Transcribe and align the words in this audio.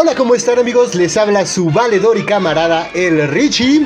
Hola, 0.00 0.14
¿cómo 0.14 0.36
están 0.36 0.60
amigos? 0.60 0.94
Les 0.94 1.16
habla 1.16 1.44
su 1.44 1.70
valedor 1.70 2.18
y 2.18 2.24
camarada 2.24 2.88
el 2.94 3.26
Richie, 3.26 3.84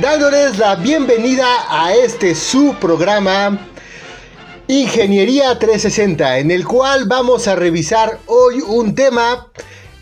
dándoles 0.00 0.56
la 0.56 0.74
bienvenida 0.76 1.46
a 1.68 1.94
este 1.94 2.34
su 2.34 2.76
programa 2.80 3.68
Ingeniería 4.68 5.58
360, 5.58 6.38
en 6.38 6.50
el 6.50 6.66
cual 6.66 7.04
vamos 7.04 7.46
a 7.46 7.56
revisar 7.56 8.20
hoy 8.24 8.62
un 8.66 8.94
tema 8.94 9.48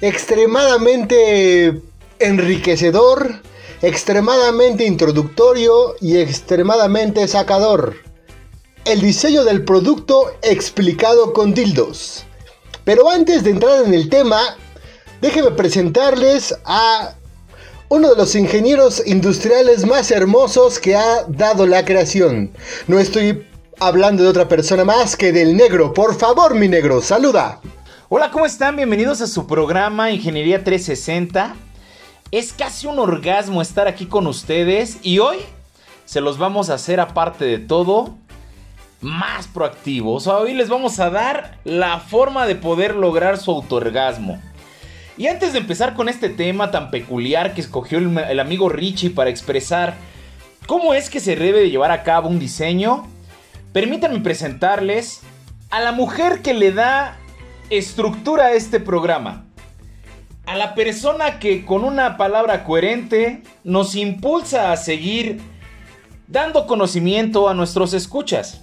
extremadamente 0.00 1.82
enriquecedor, 2.20 3.42
extremadamente 3.82 4.84
introductorio 4.84 5.96
y 6.00 6.18
extremadamente 6.18 7.26
sacador. 7.26 7.96
El 8.84 9.00
diseño 9.00 9.42
del 9.42 9.64
producto 9.64 10.30
explicado 10.40 11.32
con 11.32 11.52
dildos. 11.52 12.24
Pero 12.84 13.10
antes 13.10 13.42
de 13.42 13.50
entrar 13.50 13.84
en 13.84 13.92
el 13.92 14.08
tema, 14.08 14.56
déjenme 15.20 15.50
presentarles 15.52 16.54
a 16.64 17.14
uno 17.88 18.10
de 18.10 18.16
los 18.16 18.34
ingenieros 18.34 19.02
industriales 19.06 19.86
más 19.86 20.10
hermosos 20.10 20.78
que 20.78 20.94
ha 20.94 21.24
dado 21.28 21.66
la 21.66 21.84
creación. 21.84 22.50
No 22.86 22.98
estoy 22.98 23.46
hablando 23.80 24.22
de 24.22 24.28
otra 24.28 24.48
persona 24.48 24.84
más 24.84 25.16
que 25.16 25.32
del 25.32 25.56
negro. 25.56 25.94
Por 25.94 26.16
favor, 26.16 26.54
mi 26.54 26.68
negro, 26.68 27.00
saluda. 27.00 27.60
Hola, 28.10 28.30
¿cómo 28.30 28.46
están? 28.46 28.76
Bienvenidos 28.76 29.20
a 29.20 29.26
su 29.26 29.46
programa 29.46 30.10
Ingeniería 30.10 30.64
360. 30.64 31.54
Es 32.30 32.52
casi 32.52 32.86
un 32.86 32.98
orgasmo 32.98 33.62
estar 33.62 33.88
aquí 33.88 34.06
con 34.06 34.26
ustedes 34.26 34.98
y 35.02 35.18
hoy 35.18 35.38
se 36.04 36.20
los 36.20 36.38
vamos 36.38 36.68
a 36.68 36.74
hacer 36.74 37.00
aparte 37.00 37.44
de 37.44 37.58
todo 37.58 38.16
más 39.00 39.46
proactivos. 39.46 40.26
Hoy 40.26 40.54
les 40.54 40.68
vamos 40.68 41.00
a 41.00 41.10
dar 41.10 41.58
la 41.64 42.00
forma 42.00 42.46
de 42.46 42.54
poder 42.54 42.94
lograr 42.94 43.38
su 43.38 43.50
autoorgasmo. 43.50 44.42
Y 45.18 45.26
antes 45.26 45.52
de 45.52 45.58
empezar 45.58 45.94
con 45.94 46.08
este 46.08 46.28
tema 46.28 46.70
tan 46.70 46.92
peculiar 46.92 47.52
que 47.52 47.60
escogió 47.60 47.98
el, 47.98 48.38
amigo 48.38 48.68
Richie 48.68 49.10
para 49.10 49.30
expresar 49.30 49.96
cómo 50.68 50.94
es 50.94 51.10
que 51.10 51.18
se 51.18 51.34
debe 51.34 51.58
de 51.58 51.70
llevar 51.70 51.90
a 51.90 52.04
cabo 52.04 52.28
un 52.28 52.38
diseño, 52.38 53.04
permítanme 53.72 54.20
presentarles 54.20 55.22
a 55.70 55.80
la 55.80 55.90
mujer 55.90 56.40
que 56.40 56.54
le 56.54 56.70
da 56.70 57.16
estructura 57.68 58.46
a 58.46 58.52
este 58.52 58.78
programa. 58.78 59.44
A 60.46 60.54
la 60.54 60.76
persona 60.76 61.40
que 61.40 61.64
con 61.64 61.82
una 61.82 62.16
palabra 62.16 62.62
coherente 62.62 63.42
nos 63.64 63.96
impulsa 63.96 64.70
a 64.70 64.76
seguir 64.76 65.40
dando 66.28 66.68
conocimiento 66.68 67.48
a 67.48 67.54
nuestros 67.54 67.92
escuchas. 67.92 68.62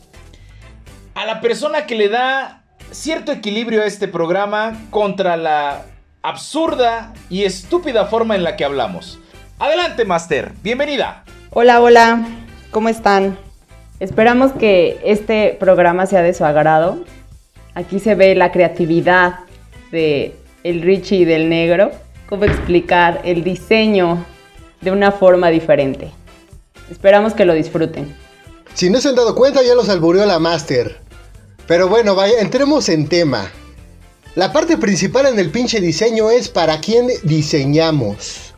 A 1.15 1.25
la 1.25 1.41
persona 1.41 1.85
que 1.85 1.95
le 1.95 2.07
da 2.07 2.63
cierto 2.91 3.33
equilibrio 3.33 3.81
a 3.81 3.88
este 3.88 4.07
programa 4.07 4.79
contra 4.89 5.35
la 5.35 5.85
absurda 6.25 7.13
y 7.30 7.44
estúpida 7.44 8.08
forma 8.08 8.36
en 8.36 8.44
la 8.44 8.56
que 8.56 8.66
hablamos. 8.66 9.19
Adelante, 9.59 10.06
Master. 10.06 10.53
Bienvenida. 10.63 11.24
Hola, 11.52 11.81
hola. 11.81 12.28
¿Cómo 12.72 12.90
están? 12.90 13.38
Esperamos 14.00 14.52
que 14.52 15.00
este 15.06 15.56
programa 15.59 16.08
sea 16.08 16.24
de 16.24 16.34
su 16.34 16.44
agrado. 16.44 16.97
Aquí 17.75 18.00
se 18.00 18.16
ve 18.16 18.34
la 18.34 18.52
creatividad 18.52 19.40
de 19.91 20.36
el 20.63 20.81
Richie 20.81 21.19
y 21.19 21.25
del 21.25 21.47
negro, 21.47 21.91
cómo 22.28 22.46
explicar 22.46 23.22
el 23.24 23.44
diseño 23.44 24.25
de 24.81 24.92
una 24.92 25.12
forma 25.12 25.50
diferente. 25.50 26.09
Esperamos 26.90 27.34
que 27.34 27.46
lo 27.46 27.53
disfruten. 27.53 28.16
Si 28.74 28.90
no 28.90 29.00
se 29.00 29.09
han 29.09 29.16
dado 29.16 29.36
cuenta, 29.36 29.62
ya 29.62 29.75
los 29.75 29.90
albureó 29.90 30.25
la 30.25 30.40
Master. 30.40 30.97
Pero 31.68 31.88
bueno, 31.88 32.16
vaya, 32.16 32.40
entremos 32.40 32.90
en 32.90 33.07
tema. 33.07 33.47
La 34.35 34.51
parte 34.51 34.78
principal 34.78 35.28
en 35.28 35.40
el 35.40 35.50
pinche 35.50 35.79
diseño 35.79 36.29
es 36.29 36.50
para 36.50 36.81
quién 36.81 37.07
diseñamos. 37.23 38.53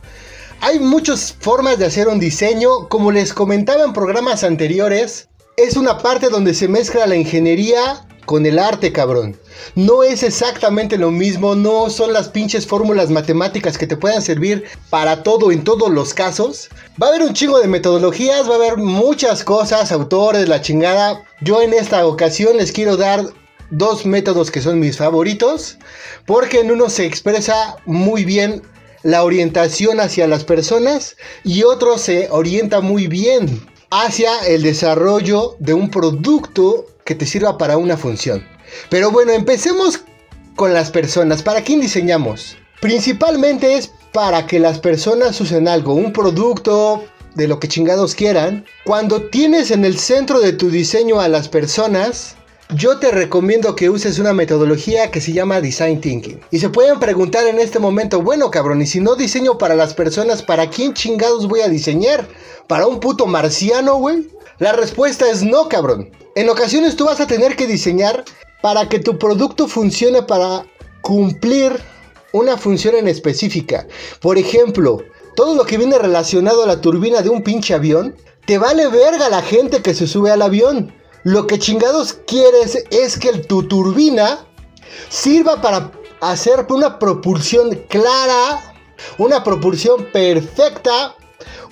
Hay 0.60 0.80
muchas 0.80 1.32
formas 1.38 1.78
de 1.78 1.86
hacer 1.86 2.08
un 2.08 2.18
diseño, 2.18 2.88
como 2.88 3.12
les 3.12 3.32
comentaba 3.32 3.84
en 3.84 3.92
programas 3.92 4.42
anteriores, 4.42 5.28
es 5.56 5.76
una 5.76 5.98
parte 5.98 6.30
donde 6.30 6.54
se 6.54 6.66
mezcla 6.66 7.06
la 7.06 7.14
ingeniería 7.14 8.04
con 8.24 8.44
el 8.44 8.58
arte, 8.58 8.90
cabrón. 8.90 9.38
No 9.76 10.02
es 10.02 10.24
exactamente 10.24 10.98
lo 10.98 11.12
mismo, 11.12 11.54
no 11.54 11.90
son 11.90 12.12
las 12.12 12.28
pinches 12.28 12.66
fórmulas 12.66 13.10
matemáticas 13.10 13.78
que 13.78 13.86
te 13.86 13.96
puedan 13.96 14.20
servir 14.20 14.64
para 14.90 15.22
todo 15.22 15.52
en 15.52 15.62
todos 15.62 15.90
los 15.90 16.12
casos. 16.12 16.70
Va 17.00 17.06
a 17.06 17.10
haber 17.10 17.22
un 17.22 17.34
chingo 17.34 17.60
de 17.60 17.68
metodologías, 17.68 18.48
va 18.50 18.54
a 18.54 18.56
haber 18.56 18.78
muchas 18.78 19.44
cosas, 19.44 19.92
autores, 19.92 20.48
la 20.48 20.60
chingada. 20.60 21.24
Yo 21.40 21.62
en 21.62 21.72
esta 21.72 22.04
ocasión 22.04 22.56
les 22.56 22.72
quiero 22.72 22.96
dar 22.96 23.24
dos 23.70 24.06
métodos 24.06 24.50
que 24.50 24.60
son 24.60 24.78
mis 24.78 24.96
favoritos, 24.96 25.78
porque 26.26 26.60
en 26.60 26.70
uno 26.70 26.88
se 26.88 27.06
expresa 27.06 27.76
muy 27.86 28.24
bien 28.24 28.62
la 29.02 29.22
orientación 29.22 30.00
hacia 30.00 30.26
las 30.26 30.44
personas 30.44 31.16
y 31.44 31.62
otro 31.62 31.98
se 31.98 32.28
orienta 32.30 32.80
muy 32.80 33.06
bien 33.06 33.66
hacia 33.90 34.38
el 34.46 34.62
desarrollo 34.62 35.56
de 35.58 35.74
un 35.74 35.90
producto 35.90 36.86
que 37.04 37.14
te 37.14 37.26
sirva 37.26 37.56
para 37.56 37.78
una 37.78 37.96
función. 37.96 38.46
Pero 38.90 39.10
bueno, 39.10 39.32
empecemos 39.32 40.00
con 40.56 40.74
las 40.74 40.90
personas. 40.90 41.42
¿Para 41.42 41.62
quién 41.62 41.80
diseñamos? 41.80 42.56
Principalmente 42.80 43.76
es 43.76 43.90
para 44.12 44.46
que 44.46 44.58
las 44.58 44.78
personas 44.78 45.40
usen 45.40 45.68
algo, 45.68 45.94
un 45.94 46.12
producto, 46.12 47.04
de 47.38 47.48
lo 47.48 47.60
que 47.60 47.68
chingados 47.68 48.14
quieran. 48.14 48.66
Cuando 48.84 49.22
tienes 49.22 49.70
en 49.70 49.84
el 49.84 49.98
centro 49.98 50.40
de 50.40 50.52
tu 50.52 50.70
diseño 50.70 51.20
a 51.20 51.28
las 51.28 51.48
personas, 51.48 52.34
yo 52.74 52.98
te 52.98 53.10
recomiendo 53.10 53.74
que 53.74 53.88
uses 53.88 54.18
una 54.18 54.34
metodología 54.34 55.10
que 55.10 55.20
se 55.20 55.32
llama 55.32 55.60
Design 55.60 56.00
Thinking. 56.00 56.40
Y 56.50 56.58
se 56.58 56.68
pueden 56.68 57.00
preguntar 57.00 57.46
en 57.46 57.58
este 57.58 57.78
momento, 57.78 58.20
bueno 58.20 58.50
cabrón, 58.50 58.82
y 58.82 58.86
si 58.86 59.00
no 59.00 59.16
diseño 59.16 59.56
para 59.56 59.74
las 59.74 59.94
personas, 59.94 60.42
¿para 60.42 60.68
quién 60.68 60.92
chingados 60.92 61.48
voy 61.48 61.60
a 61.60 61.68
diseñar? 61.68 62.28
¿Para 62.66 62.86
un 62.86 63.00
puto 63.00 63.26
marciano, 63.26 63.96
güey? 63.96 64.28
La 64.58 64.72
respuesta 64.72 65.30
es 65.30 65.42
no, 65.42 65.68
cabrón. 65.68 66.10
En 66.34 66.50
ocasiones 66.50 66.96
tú 66.96 67.06
vas 67.06 67.20
a 67.20 67.26
tener 67.26 67.56
que 67.56 67.66
diseñar 67.66 68.24
para 68.60 68.88
que 68.88 68.98
tu 68.98 69.18
producto 69.18 69.66
funcione 69.66 70.22
para 70.22 70.66
cumplir 71.00 71.80
una 72.32 72.58
función 72.58 72.96
en 72.96 73.08
específica. 73.08 73.86
Por 74.20 74.36
ejemplo, 74.36 75.02
todo 75.36 75.54
lo 75.54 75.64
que 75.64 75.78
viene 75.78 75.98
relacionado 75.98 76.64
a 76.64 76.66
la 76.66 76.80
turbina 76.80 77.22
de 77.22 77.30
un 77.30 77.42
pinche 77.42 77.72
avión, 77.72 78.14
te 78.46 78.58
vale 78.58 78.88
verga 78.88 79.28
la 79.30 79.42
gente 79.42 79.80
que 79.80 79.94
se 79.94 80.06
sube 80.06 80.30
al 80.30 80.42
avión. 80.42 80.92
Lo 81.24 81.46
que 81.46 81.58
chingados 81.58 82.14
quieres 82.26 82.84
es 82.90 83.18
que 83.18 83.32
tu 83.38 83.64
turbina 83.64 84.46
sirva 85.08 85.60
para 85.60 85.90
hacer 86.20 86.66
una 86.70 86.98
propulsión 86.98 87.84
clara, 87.88 88.74
una 89.18 89.42
propulsión 89.42 90.06
perfecta, 90.12 91.16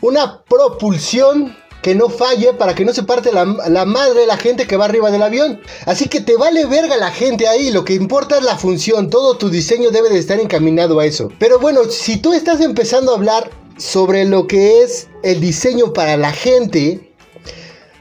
una 0.01 0.43
propulsión 0.45 1.57
que 1.83 1.95
no 1.95 2.09
falle 2.09 2.53
para 2.53 2.75
que 2.75 2.85
no 2.85 2.93
se 2.93 3.05
parte 3.05 3.33
la, 3.33 3.45
la, 3.45 3.85
madre 3.85 4.21
de 4.21 4.27
la 4.27 4.37
gente 4.37 4.67
que 4.67 4.77
va 4.77 4.87
arriba 4.87 5.13
del 5.13 5.23
avión. 5.23 5.61
Así 5.85 6.09
que 6.09 6.21
te 6.21 6.37
vale 6.37 6.67
verga 6.67 6.97
la 6.97 7.13
gente 7.13 7.47
ahí, 7.47 7.71
lo 7.71 7.85
que 7.85 7.95
importa 7.95 8.39
es 8.39 8.43
la 8.43 8.57
función, 8.57 9.09
todo 9.09 9.37
tu 9.37 9.51
diseño 9.51 9.91
debe 9.91 10.09
de 10.09 10.19
estar 10.19 10.41
encaminado 10.41 10.99
a 10.99 11.07
eso. 11.07 11.31
Pero 11.39 11.61
bueno, 11.61 11.85
si 11.85 12.17
tú 12.17 12.33
estás 12.33 12.61
empezando 12.61 13.13
a 13.13 13.17
hablar 13.17 13.51
sobre 13.79 14.25
lo 14.25 14.49
que 14.49 14.83
es 14.83 15.09
el 15.23 15.41
diseño 15.41 15.93
para 15.93 16.17
la 16.17 16.33
gente, 16.33 17.06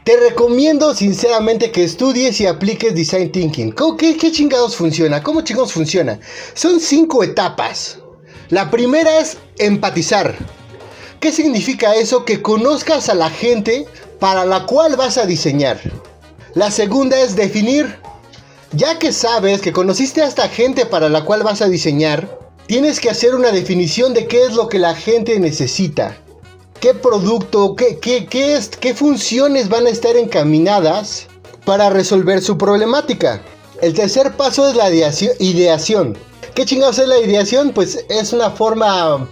te 0.05 0.17
recomiendo 0.17 0.93
sinceramente 0.93 1.71
que 1.71 1.83
estudies 1.83 2.39
y 2.39 2.45
apliques 2.45 2.93
Design 2.93 3.31
Thinking. 3.31 3.73
¿Qué, 3.97 4.15
¿Qué, 4.15 4.31
chingados 4.31 4.75
funciona? 4.75 5.23
¿Cómo 5.23 5.41
chingados 5.41 5.73
funciona? 5.73 6.19
Son 6.53 6.79
cinco 6.79 7.23
etapas. 7.23 7.97
La 8.49 8.69
primera 8.69 9.17
es 9.17 9.37
empatizar. 9.57 10.35
¿Qué 11.19 11.31
significa 11.31 11.95
eso? 11.95 12.23
Que 12.23 12.43
conozcas 12.43 13.09
a 13.09 13.15
la 13.15 13.31
gente 13.31 13.87
para 14.19 14.45
la 14.45 14.67
cual 14.67 14.95
vas 14.95 15.17
a 15.17 15.25
diseñar. 15.25 15.79
La 16.53 16.69
segunda 16.69 17.19
es 17.19 17.35
definir. 17.35 17.97
Ya 18.73 18.99
que 18.99 19.11
sabes 19.11 19.59
que 19.59 19.73
conociste 19.73 20.21
a 20.21 20.27
esta 20.27 20.47
gente 20.49 20.85
para 20.85 21.09
la 21.09 21.25
cual 21.25 21.41
vas 21.41 21.63
a 21.63 21.67
diseñar, 21.67 22.37
tienes 22.67 22.99
que 22.99 23.09
hacer 23.09 23.33
una 23.33 23.51
definición 23.51 24.13
de 24.13 24.27
qué 24.27 24.43
es 24.43 24.53
lo 24.53 24.69
que 24.69 24.77
la 24.77 24.93
gente 24.93 25.39
necesita 25.39 26.15
qué 26.85 26.93
producto, 26.93 27.75
qué, 27.75 27.97
qué, 27.97 28.27
qué, 28.27 28.53
es, 28.53 28.67
qué 28.67 28.93
funciones 28.93 29.69
van 29.69 29.87
a 29.87 29.89
estar 29.89 30.15
encaminadas 30.15 31.25
para 31.65 31.89
resolver 31.89 32.43
su 32.43 32.59
problemática. 32.59 33.41
El 33.81 33.95
tercer 33.95 34.33
paso 34.33 34.69
es 34.69 34.75
la 34.75 34.91
ideación. 34.91 36.15
¿Qué 36.53 36.63
chingados 36.63 36.99
es 36.99 37.07
la 37.07 37.17
ideación? 37.17 37.71
Pues 37.71 38.05
es 38.07 38.33
una 38.33 38.51
forma 38.51 39.27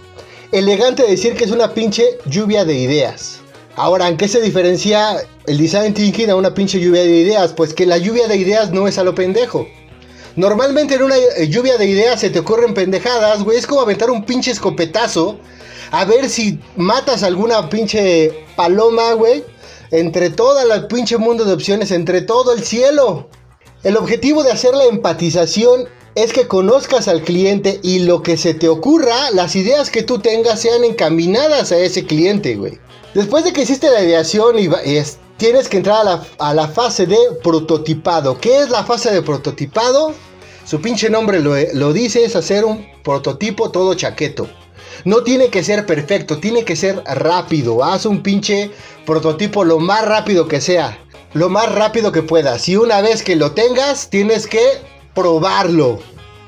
elegante 0.50 1.04
de 1.04 1.10
decir 1.10 1.36
que 1.36 1.44
es 1.44 1.52
una 1.52 1.72
pinche 1.72 2.18
lluvia 2.26 2.64
de 2.64 2.74
ideas. 2.74 3.38
Ahora, 3.76 4.08
¿en 4.08 4.16
qué 4.16 4.26
se 4.26 4.40
diferencia 4.40 5.24
el 5.46 5.56
design 5.56 5.94
thinking 5.94 6.30
a 6.30 6.34
una 6.34 6.54
pinche 6.54 6.80
lluvia 6.80 7.04
de 7.04 7.20
ideas? 7.20 7.52
Pues 7.52 7.72
que 7.72 7.86
la 7.86 7.98
lluvia 7.98 8.26
de 8.26 8.36
ideas 8.36 8.72
no 8.72 8.88
es 8.88 8.98
a 8.98 9.04
lo 9.04 9.14
pendejo. 9.14 9.64
Normalmente 10.34 10.96
en 10.96 11.04
una 11.04 11.14
lluvia 11.48 11.78
de 11.78 11.86
ideas 11.86 12.18
se 12.18 12.30
te 12.30 12.40
ocurren 12.40 12.74
pendejadas, 12.74 13.44
güey. 13.44 13.58
Es 13.58 13.68
como 13.68 13.80
aventar 13.80 14.10
un 14.10 14.24
pinche 14.24 14.50
escopetazo. 14.50 15.38
A 15.90 16.04
ver 16.04 16.28
si 16.28 16.58
matas 16.76 17.22
alguna 17.22 17.68
pinche 17.68 18.46
paloma, 18.56 19.12
güey. 19.12 19.44
Entre 19.90 20.30
todo 20.30 20.58
el 20.60 20.86
pinche 20.86 21.18
mundo 21.18 21.44
de 21.44 21.52
opciones, 21.52 21.90
entre 21.90 22.22
todo 22.22 22.52
el 22.52 22.64
cielo. 22.64 23.28
El 23.82 23.96
objetivo 23.96 24.42
de 24.42 24.50
hacer 24.50 24.74
la 24.74 24.84
empatización 24.84 25.88
es 26.14 26.32
que 26.32 26.46
conozcas 26.48 27.08
al 27.08 27.22
cliente 27.22 27.80
y 27.82 28.00
lo 28.00 28.22
que 28.22 28.36
se 28.36 28.54
te 28.54 28.68
ocurra, 28.68 29.30
las 29.32 29.56
ideas 29.56 29.90
que 29.90 30.02
tú 30.02 30.20
tengas 30.20 30.60
sean 30.60 30.84
encaminadas 30.84 31.72
a 31.72 31.78
ese 31.78 32.06
cliente, 32.06 32.56
güey. 32.56 32.78
Después 33.14 33.44
de 33.44 33.52
que 33.52 33.62
hiciste 33.62 33.90
la 33.90 34.02
ideación 34.02 34.58
y, 34.58 34.68
tienes 35.36 35.68
que 35.68 35.76
entrar 35.76 36.06
a 36.38 36.54
la, 36.54 36.68
fase 36.68 37.06
de 37.06 37.18
prototipado. 37.42 38.38
¿Qué 38.40 38.62
es 38.62 38.70
la 38.70 38.84
fase 38.84 39.12
de 39.12 39.22
prototipado? 39.22 40.14
Su 40.64 40.80
pinche 40.80 41.10
nombre 41.10 41.40
lo, 41.40 41.54
lo 41.74 41.92
dice, 41.92 42.24
es 42.24 42.36
hacer 42.36 42.64
un 42.64 42.86
prototipo 43.02 43.70
todo 43.70 43.94
chaqueto. 43.94 44.48
No 45.04 45.22
tiene 45.22 45.48
que 45.48 45.64
ser 45.64 45.86
perfecto, 45.86 46.38
tiene 46.38 46.64
que 46.64 46.76
ser 46.76 47.02
rápido. 47.04 47.84
Haz 47.84 48.06
un 48.06 48.22
pinche 48.22 48.70
prototipo 49.04 49.64
lo 49.64 49.78
más 49.78 50.04
rápido 50.04 50.48
que 50.48 50.60
sea 50.60 50.98
lo 51.34 51.48
más 51.50 51.70
rápido 51.72 52.12
que 52.12 52.22
puedas. 52.22 52.68
Y 52.68 52.76
una 52.76 53.02
vez 53.02 53.22
que 53.22 53.36
lo 53.36 53.52
tengas, 53.52 54.08
tienes 54.08 54.46
que 54.46 54.64
probarlo. 55.14 55.98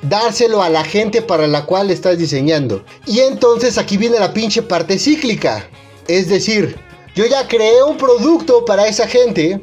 Dárselo 0.03 0.63
a 0.63 0.71
la 0.71 0.85
gente 0.85 1.23
para 1.23 1.47
la 1.49 1.67
cual 1.67 1.91
estás 1.91 2.19
diseñando. 2.19 2.85
Y 3.05 3.21
entonces 3.21 3.77
aquí 3.77 3.97
viene 3.97 4.19
la 4.19 4.33
pinche 4.33 4.63
parte 4.63 4.99
cíclica. 4.99 5.69
Es 6.07 6.29
decir, 6.29 6.77
yo 7.15 7.27
ya 7.27 7.49
creé 7.49 7.83
un 7.83 7.99
producto 7.99 8.65
para 8.65 8.87
esa 8.87 9.09
gente. 9.09 9.61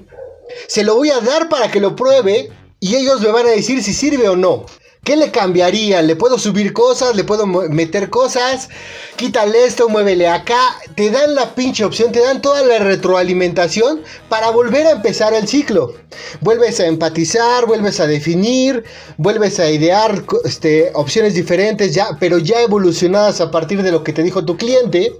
Se 0.67 0.83
lo 0.83 0.95
voy 0.95 1.09
a 1.09 1.21
dar 1.21 1.49
para 1.49 1.71
que 1.71 1.79
lo 1.79 1.95
pruebe. 1.95 2.51
Y 2.81 2.95
ellos 2.95 3.21
me 3.21 3.31
van 3.31 3.47
a 3.47 3.51
decir 3.51 3.81
si 3.81 3.93
sirve 3.93 4.27
o 4.27 4.35
no. 4.35 4.65
¿Qué 5.03 5.17
le 5.17 5.31
cambiaría? 5.31 6.01
¿Le 6.01 6.15
puedo 6.15 6.39
subir 6.39 6.71
cosas? 6.71 7.13
¿Le 7.17 7.25
puedo 7.25 7.45
meter 7.45 8.09
cosas? 8.09 8.69
Quítale 9.17 9.65
esto, 9.65 9.89
muévele 9.89 10.29
acá. 10.29 10.77
Te 10.95 11.11
dan 11.11 11.35
la 11.35 11.55
pinche 11.55 11.83
opción, 11.83 12.13
te 12.13 12.21
dan 12.21 12.41
toda 12.41 12.63
la 12.63 12.79
retroalimentación 12.79 14.01
para 14.29 14.51
volver 14.51 14.87
a 14.87 14.91
empezar 14.91 15.33
el 15.33 15.45
ciclo. 15.45 15.93
Vuelves 16.39 16.79
a 16.79 16.85
empatizar, 16.85 17.65
vuelves 17.65 17.99
a 17.99 18.07
definir, 18.07 18.85
vuelves 19.17 19.59
a 19.59 19.69
idear 19.69 20.23
este, 20.45 20.91
opciones 20.93 21.33
diferentes, 21.33 21.93
ya, 21.93 22.15
pero 22.17 22.37
ya 22.37 22.61
evolucionadas 22.61 23.41
a 23.41 23.51
partir 23.51 23.83
de 23.83 23.91
lo 23.91 24.05
que 24.05 24.13
te 24.13 24.23
dijo 24.23 24.45
tu 24.45 24.55
cliente. 24.55 25.11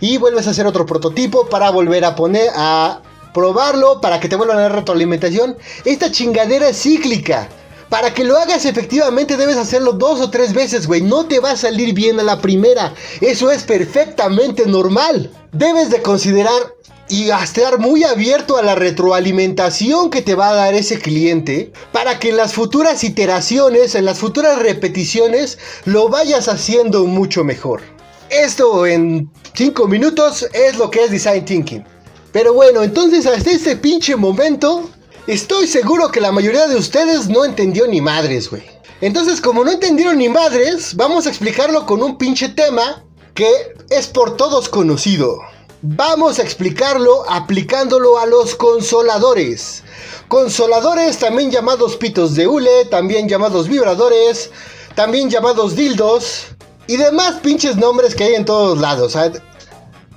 Y 0.00 0.16
vuelves 0.16 0.46
a 0.46 0.50
hacer 0.50 0.66
otro 0.66 0.86
prototipo 0.86 1.50
para 1.50 1.68
volver 1.68 2.06
a 2.06 2.16
poner 2.16 2.48
a 2.56 3.02
probarlo 3.34 4.00
para 4.00 4.20
que 4.20 4.28
te 4.30 4.36
vuelvan 4.36 4.56
a 4.56 4.62
dar 4.62 4.74
retroalimentación. 4.74 5.58
Esta 5.84 6.10
chingadera 6.10 6.70
es 6.70 6.80
cíclica. 6.80 7.50
Para 7.88 8.12
que 8.12 8.24
lo 8.24 8.36
hagas 8.36 8.66
efectivamente 8.66 9.36
debes 9.36 9.56
hacerlo 9.56 9.92
dos 9.92 10.20
o 10.20 10.30
tres 10.30 10.52
veces, 10.52 10.86
güey. 10.86 11.00
No 11.00 11.26
te 11.26 11.40
va 11.40 11.52
a 11.52 11.56
salir 11.56 11.94
bien 11.94 12.20
a 12.20 12.22
la 12.22 12.40
primera. 12.40 12.92
Eso 13.20 13.50
es 13.50 13.64
perfectamente 13.64 14.66
normal. 14.66 15.30
Debes 15.52 15.88
de 15.88 16.02
considerar 16.02 16.74
y 17.08 17.30
estar 17.30 17.78
muy 17.78 18.04
abierto 18.04 18.58
a 18.58 18.62
la 18.62 18.74
retroalimentación 18.74 20.10
que 20.10 20.20
te 20.20 20.34
va 20.34 20.50
a 20.50 20.54
dar 20.54 20.74
ese 20.74 20.98
cliente 20.98 21.72
para 21.90 22.18
que 22.18 22.28
en 22.28 22.36
las 22.36 22.52
futuras 22.52 23.02
iteraciones, 23.02 23.94
en 23.94 24.04
las 24.04 24.18
futuras 24.18 24.58
repeticiones, 24.58 25.58
lo 25.86 26.10
vayas 26.10 26.48
haciendo 26.48 27.06
mucho 27.06 27.44
mejor. 27.44 27.80
Esto 28.28 28.86
en 28.86 29.30
5 29.54 29.88
minutos 29.88 30.46
es 30.52 30.76
lo 30.76 30.90
que 30.90 31.04
es 31.04 31.10
Design 31.10 31.46
Thinking. 31.46 31.84
Pero 32.32 32.52
bueno, 32.52 32.82
entonces 32.82 33.26
hasta 33.26 33.50
este 33.50 33.76
pinche 33.76 34.14
momento 34.14 34.90
Estoy 35.28 35.66
seguro 35.66 36.10
que 36.10 36.22
la 36.22 36.32
mayoría 36.32 36.66
de 36.68 36.76
ustedes 36.76 37.28
no 37.28 37.44
entendió 37.44 37.86
ni 37.86 38.00
madres, 38.00 38.48
güey. 38.48 38.62
Entonces, 39.02 39.42
como 39.42 39.62
no 39.62 39.70
entendieron 39.70 40.16
ni 40.16 40.30
madres, 40.30 40.96
vamos 40.96 41.26
a 41.26 41.28
explicarlo 41.28 41.84
con 41.84 42.02
un 42.02 42.16
pinche 42.16 42.48
tema 42.48 43.04
que 43.34 43.46
es 43.90 44.06
por 44.06 44.38
todos 44.38 44.70
conocido. 44.70 45.36
Vamos 45.82 46.38
a 46.38 46.42
explicarlo 46.42 47.28
aplicándolo 47.28 48.18
a 48.18 48.24
los 48.24 48.54
consoladores. 48.54 49.82
Consoladores, 50.28 51.18
también 51.18 51.50
llamados 51.50 51.98
pitos 51.98 52.34
de 52.34 52.46
hule, 52.46 52.86
también 52.86 53.28
llamados 53.28 53.68
vibradores, 53.68 54.50
también 54.94 55.28
llamados 55.28 55.76
dildos 55.76 56.46
y 56.86 56.96
demás 56.96 57.40
pinches 57.42 57.76
nombres 57.76 58.14
que 58.14 58.24
hay 58.24 58.34
en 58.34 58.46
todos 58.46 58.78
lados. 58.78 59.14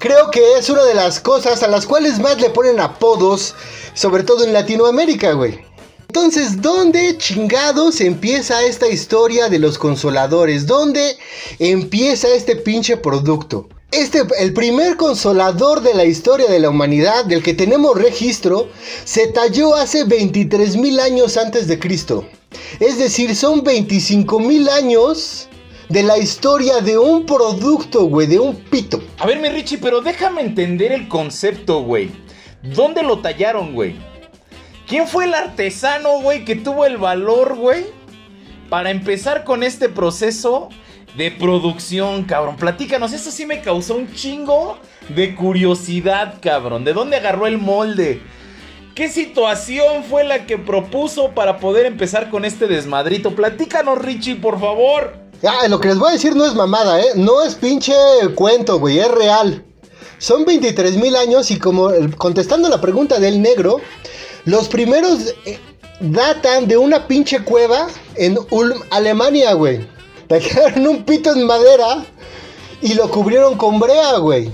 Creo 0.01 0.31
que 0.31 0.57
es 0.57 0.68
una 0.68 0.83
de 0.83 0.95
las 0.95 1.19
cosas 1.19 1.62
a 1.62 1.68
las 1.68 1.86
cuales 1.86 2.18
más 2.18 2.42
le 2.42 2.50
ponen 2.50 2.80
apodos, 2.80 3.53
sobre 3.94 4.24
todo 4.24 4.44
en 4.44 4.51
Latinoamérica, 4.51 5.33
güey. 5.33 5.59
Entonces, 6.07 6.59
¿dónde 6.59 7.19
chingados 7.19 8.01
empieza 8.01 8.63
esta 8.63 8.88
historia 8.88 9.48
de 9.48 9.59
los 9.59 9.77
consoladores? 9.77 10.65
¿Dónde 10.65 11.18
empieza 11.59 12.30
este 12.30 12.56
pinche 12.56 12.98
producto? 12.98 13.69
Este, 13.92 14.24
el 14.39 14.53
primer 14.53 14.98
consolador 14.98 15.81
de 15.83 15.94
la 15.94 16.06
historia 16.06 16.47
de 16.47 16.57
la 16.57 16.71
humanidad, 16.71 17.25
del 17.25 17.44
que 17.44 17.54
tenemos 17.54 17.95
registro, 17.95 18.69
se 19.06 19.27
talló 19.27 19.75
hace 19.75 20.06
23 20.06 20.77
mil 20.77 21.00
años 21.00 21.38
antes 21.38 21.68
de 21.68 21.77
Cristo. 21.77 22.25
Es 22.80 22.97
decir, 22.97 23.36
son 23.36 23.63
25 23.63 24.39
mil 24.39 24.68
años 24.68 25.47
de 25.92 26.04
la 26.04 26.18
historia 26.18 26.80
de 26.80 26.98
un 26.98 27.26
producto, 27.26 28.06
güey, 28.06 28.26
de 28.26 28.40
un 28.40 28.56
pito. 28.56 29.04
A 29.20 29.26
ver, 29.26 29.40
mi 29.40 29.50
Richie, 29.50 29.78
pero 29.78 30.00
déjame 30.00 30.40
entender 30.40 30.94
el 30.94 31.10
concepto, 31.10 31.82
güey. 31.82 32.10
¿Dónde 32.64 33.04
lo 33.04 33.20
tallaron, 33.20 33.74
güey? 33.74 33.96
¿Quién 34.88 35.06
fue 35.06 35.26
el 35.26 35.34
artesano, 35.34 36.22
güey, 36.22 36.46
que 36.46 36.56
tuvo 36.56 36.86
el 36.86 36.98
valor, 36.98 37.58
güey, 37.58 37.84
para 38.70 38.90
empezar 38.90 39.44
con 39.44 39.64
este 39.64 39.90
proceso 39.90 40.70
de 41.18 41.30
producción, 41.30 42.24
cabrón? 42.24 42.56
Platícanos, 42.56 43.12
eso 43.12 43.30
sí 43.30 43.46
me 43.46 43.60
causó 43.60 43.96
un 43.96 44.14
chingo 44.14 44.78
de 45.10 45.36
curiosidad, 45.36 46.36
cabrón. 46.42 46.86
¿De 46.86 46.94
dónde 46.94 47.18
agarró 47.18 47.48
el 47.48 47.57
molde? 47.57 48.21
¿Qué 48.95 49.10
situación 49.10 50.06
fue 50.06 50.24
la 50.24 50.45
que 50.45 50.57
propuso 50.57 51.31
para 51.31 51.57
poder 51.57 51.86
empezar 51.86 52.30
con 52.30 52.45
este 52.45 52.68
desmadrito? 52.68 53.36
Platícanos, 53.36 53.98
Richie, 54.02 54.36
por 54.36 54.57
favor. 54.57 55.20
Ah, 55.44 55.68
lo 55.68 55.80
que 55.80 55.88
les 55.88 55.98
voy 55.98 56.10
a 56.10 56.14
decir 56.14 56.36
no 56.36 56.45
es 56.45 56.54
mamada, 56.54 57.02
¿eh? 57.02 57.14
No 57.16 57.42
es 57.42 57.56
pinche 57.56 57.94
cuento, 58.36 58.78
güey, 58.78 59.00
es 59.00 59.10
real. 59.10 59.66
Son 60.19 60.45
23 60.45 60.98
mil 60.98 61.16
años 61.16 61.50
y 61.50 61.57
como 61.57 61.90
contestando 62.18 62.69
la 62.69 62.80
pregunta 62.80 63.19
del 63.19 63.42
negro, 63.42 63.81
los 64.45 64.68
primeros 64.68 65.33
eh, 65.45 65.60
datan 66.00 66.68
de 66.68 66.78
una 66.78 67.07
pinche 67.07 67.44
cueva 67.44 67.88
en 68.16 68.38
Ulm, 68.52 68.83
Alemania, 68.92 69.54
güey. 69.54 69.88
Dejaron 70.30 70.88
un 70.88 71.04
pito 71.06 71.33
en 71.33 71.48
madera 71.48 72.06
y 72.83 72.94
lo 72.94 73.10
cubrieron 73.10 73.57
con 73.57 73.80
brea, 73.80 74.18
güey. 74.18 74.52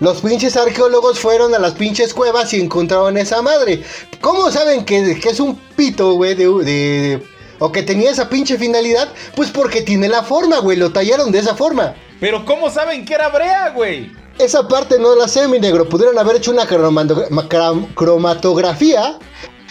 Los 0.00 0.22
pinches 0.22 0.56
arqueólogos 0.56 1.20
fueron 1.20 1.54
a 1.54 1.60
las 1.60 1.74
pinches 1.74 2.14
cuevas 2.14 2.52
y 2.52 2.60
encontraron 2.60 3.16
esa 3.16 3.42
madre. 3.42 3.84
¿Cómo 4.20 4.50
saben 4.50 4.84
que, 4.84 5.12
es 5.12 5.38
un 5.38 5.56
pito, 5.76 6.14
güey, 6.14 6.34
de 6.34 7.22
o 7.60 7.70
que 7.70 7.84
tenía 7.84 8.10
esa 8.10 8.28
pinche 8.28 8.58
finalidad, 8.58 9.12
pues 9.36 9.50
porque 9.50 9.82
tiene 9.82 10.08
la 10.08 10.24
forma, 10.24 10.58
güey, 10.58 10.76
lo 10.76 10.90
tallaron 10.90 11.30
de 11.30 11.38
esa 11.38 11.54
forma. 11.54 11.94
Pero 12.18 12.44
¿cómo 12.44 12.68
saben 12.68 13.04
que 13.04 13.14
era 13.14 13.28
brea, 13.28 13.70
güey? 13.70 14.10
Esa 14.38 14.66
parte 14.66 14.98
no 14.98 15.14
la 15.14 15.28
sé, 15.28 15.46
mi 15.46 15.60
negro. 15.60 15.88
Pudieron 15.88 16.18
haber 16.18 16.34
hecho 16.36 16.50
una 16.50 16.66
cromatografía 16.66 19.20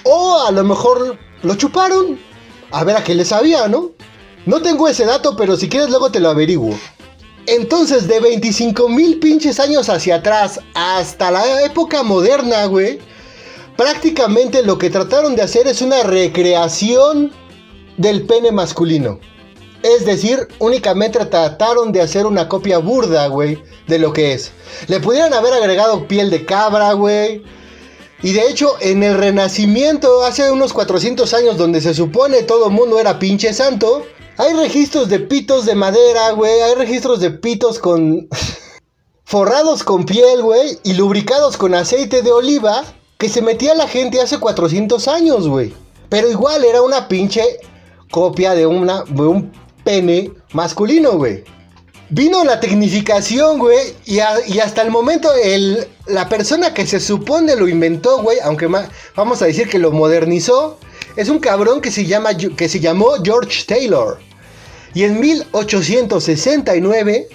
o 0.03 0.46
a 0.48 0.51
lo 0.51 0.63
mejor 0.63 1.17
lo 1.41 1.55
chuparon. 1.55 2.19
A 2.72 2.84
ver 2.84 2.96
a 2.96 3.03
qué 3.03 3.15
le 3.15 3.25
sabía, 3.25 3.67
¿no? 3.67 3.93
No 4.46 4.62
tengo 4.62 4.88
ese 4.88 5.05
dato, 5.05 5.36
pero 5.36 5.58
si 5.58 5.67
quieres 5.67 5.89
luego 5.89 6.12
te 6.12 6.19
lo 6.19 6.29
averiguo. 6.29 6.77
Entonces, 7.48 8.08
de 8.08 8.19
25 8.19 8.89
mil 8.89 9.17
pinches 9.19 9.60
años 9.60 9.89
hacia 9.89 10.17
atrás 10.17 10.60
hasta 10.75 11.31
la 11.31 11.63
época 11.63 12.03
moderna, 12.03 12.65
güey, 12.65 13.00
prácticamente 13.75 14.62
lo 14.62 14.77
que 14.77 14.91
trataron 14.91 15.36
de 15.36 15.41
hacer 15.41 15.65
es 15.67 15.81
una 15.81 16.03
recreación 16.03 17.31
del 18.00 18.25
pene 18.25 18.51
masculino. 18.51 19.20
Es 19.84 20.06
decir, 20.06 20.48
únicamente 20.60 21.24
trataron 21.25 21.91
de 21.91 22.01
hacer 22.01 22.25
una 22.25 22.48
copia 22.50 22.79
burda, 22.79 23.27
güey, 23.27 23.62
de 23.88 24.00
lo 24.00 24.12
que 24.13 24.34
es. 24.34 24.51
Le 24.88 25.00
pudieran 25.00 25.34
haber 25.34 25.53
agregado 25.53 26.08
piel 26.08 26.29
de 26.29 26.46
cabra, 26.46 26.94
güey. 26.94 27.44
Y 28.24 28.34
de 28.34 28.50
hecho, 28.50 28.75
en 28.82 29.03
el 29.03 29.18
Renacimiento, 29.18 30.24
hace 30.24 30.51
unos 30.51 30.74
400 30.74 31.34
años, 31.34 31.58
donde 31.58 31.82
se 31.82 31.94
supone 31.94 32.44
todo 32.44 32.68
el 32.68 32.74
mundo 32.74 33.00
era 33.00 33.20
pinche 33.20 33.53
santo, 33.53 34.06
hay 34.38 34.53
registros 34.53 35.10
de 35.10 35.20
pitos 35.20 35.65
de 35.65 35.75
madera, 35.75 36.32
güey. 36.32 36.62
Hay 36.62 36.75
registros 36.75 37.20
de 37.20 37.32
pitos 37.32 37.79
con... 37.79 38.29
forrados 39.25 39.84
con 39.84 40.06
piel, 40.06 40.41
güey, 40.41 40.79
y 40.84 40.94
lubricados 40.94 41.56
con 41.56 41.75
aceite 41.75 42.22
de 42.24 42.32
oliva, 42.32 42.84
que 43.18 43.29
se 43.29 43.41
metía 43.41 43.75
la 43.75 43.88
gente 43.88 44.22
hace 44.22 44.39
400 44.39 45.08
años, 45.08 45.48
güey. 45.48 45.74
Pero 46.10 46.29
igual 46.29 46.63
era 46.65 46.82
una 46.82 47.08
pinche 47.08 47.44
copia 48.11 48.55
de, 48.55 48.65
una, 48.65 49.03
de 49.03 49.21
un 49.21 49.51
pene 49.83 50.31
masculino, 50.53 51.13
güey. 51.13 51.43
Vino 52.11 52.43
la 52.43 52.59
tecnificación, 52.59 53.59
güey, 53.59 53.93
y, 54.05 54.17
hasta 54.19 54.81
el 54.81 54.89
momento 54.89 55.29
el, 55.43 55.87
la 56.07 56.27
persona 56.27 56.73
que 56.73 56.87
se 56.87 56.99
supone 56.99 57.55
lo 57.55 57.67
inventó, 57.67 58.23
güey, 58.23 58.39
aunque 58.43 58.67
vamos 59.15 59.41
a 59.41 59.45
decir 59.45 59.69
que 59.69 59.77
lo 59.77 59.91
modernizó, 59.91 60.79
es 61.15 61.29
un 61.29 61.37
cabrón 61.37 61.81
que 61.81 61.91
se, 61.91 62.05
llama, 62.05 62.35
que 62.35 62.67
se 62.67 62.79
llamó 62.79 63.11
George 63.23 63.63
Taylor. 63.67 64.17
Y 64.95 65.03
en 65.03 65.19
1869 65.19 67.29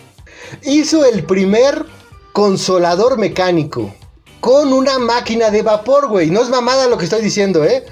hizo 0.64 1.04
el 1.04 1.24
primer 1.24 1.86
consolador 2.32 3.16
mecánico 3.16 3.94
con 4.40 4.72
una 4.72 4.98
máquina 4.98 5.50
de 5.50 5.62
vapor, 5.62 6.08
güey. 6.08 6.30
No 6.30 6.42
es 6.42 6.48
mamada 6.48 6.88
lo 6.88 6.98
que 6.98 7.04
estoy 7.04 7.22
diciendo, 7.22 7.64
¿eh? 7.64 7.84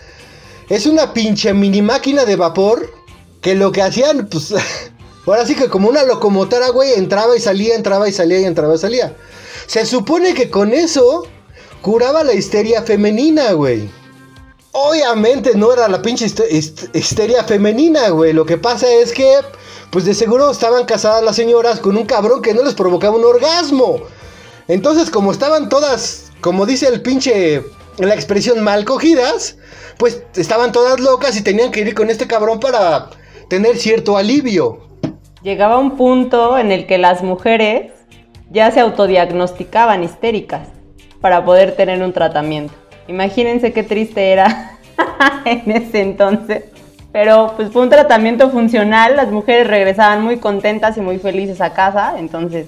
Es 0.68 0.86
una 0.86 1.12
pinche 1.12 1.52
mini 1.52 1.82
máquina 1.82 2.24
de 2.24 2.36
vapor 2.36 2.92
que 3.40 3.54
lo 3.54 3.72
que 3.72 3.82
hacían, 3.82 4.28
pues, 4.28 4.54
ahora 5.26 5.46
sí 5.46 5.54
que 5.54 5.68
como 5.68 5.88
una 5.88 6.04
locomotora, 6.04 6.70
güey, 6.70 6.94
entraba 6.94 7.36
y 7.36 7.40
salía, 7.40 7.74
entraba 7.74 8.08
y 8.08 8.12
salía 8.12 8.40
y 8.40 8.44
entraba 8.44 8.74
y 8.74 8.78
salía. 8.78 9.16
Se 9.66 9.84
supone 9.86 10.34
que 10.34 10.50
con 10.50 10.72
eso 10.72 11.26
curaba 11.82 12.24
la 12.24 12.32
histeria 12.32 12.82
femenina, 12.82 13.52
güey. 13.52 13.90
Obviamente 14.72 15.54
no 15.54 15.72
era 15.72 15.86
la 15.88 16.00
pinche 16.00 16.26
histeria 16.94 17.44
femenina, 17.44 18.08
güey. 18.08 18.32
Lo 18.32 18.46
que 18.46 18.56
pasa 18.56 18.90
es 18.90 19.12
que, 19.12 19.36
pues 19.90 20.06
de 20.06 20.14
seguro 20.14 20.50
estaban 20.50 20.86
casadas 20.86 21.22
las 21.22 21.36
señoras 21.36 21.80
con 21.80 21.96
un 21.98 22.06
cabrón 22.06 22.40
que 22.40 22.54
no 22.54 22.62
les 22.62 22.74
provocaba 22.74 23.16
un 23.16 23.24
orgasmo. 23.24 24.00
Entonces, 24.68 25.10
como 25.10 25.32
estaban 25.32 25.68
todas, 25.68 26.30
como 26.40 26.64
dice 26.64 26.88
el 26.88 27.02
pinche, 27.02 27.62
la 27.98 28.14
expresión 28.14 28.62
mal 28.62 28.86
cogidas, 28.86 29.56
pues 30.02 30.20
estaban 30.34 30.72
todas 30.72 30.98
locas 30.98 31.36
y 31.36 31.44
tenían 31.44 31.70
que 31.70 31.78
ir 31.78 31.94
con 31.94 32.10
este 32.10 32.26
cabrón 32.26 32.58
para 32.58 33.10
tener 33.48 33.76
cierto 33.76 34.16
alivio. 34.16 34.80
Llegaba 35.44 35.78
un 35.78 35.96
punto 35.96 36.58
en 36.58 36.72
el 36.72 36.88
que 36.88 36.98
las 36.98 37.22
mujeres 37.22 37.92
ya 38.50 38.72
se 38.72 38.80
autodiagnosticaban 38.80 40.02
histéricas 40.02 40.66
para 41.20 41.44
poder 41.44 41.76
tener 41.76 42.02
un 42.02 42.12
tratamiento. 42.12 42.74
Imagínense 43.06 43.72
qué 43.72 43.84
triste 43.84 44.32
era 44.32 44.76
en 45.44 45.70
ese 45.70 46.00
entonces. 46.00 46.64
Pero 47.12 47.52
pues 47.54 47.70
fue 47.70 47.82
un 47.82 47.90
tratamiento 47.90 48.50
funcional, 48.50 49.14
las 49.14 49.30
mujeres 49.30 49.68
regresaban 49.68 50.20
muy 50.24 50.38
contentas 50.38 50.96
y 50.96 51.00
muy 51.00 51.20
felices 51.20 51.60
a 51.60 51.74
casa, 51.74 52.14
entonces 52.18 52.66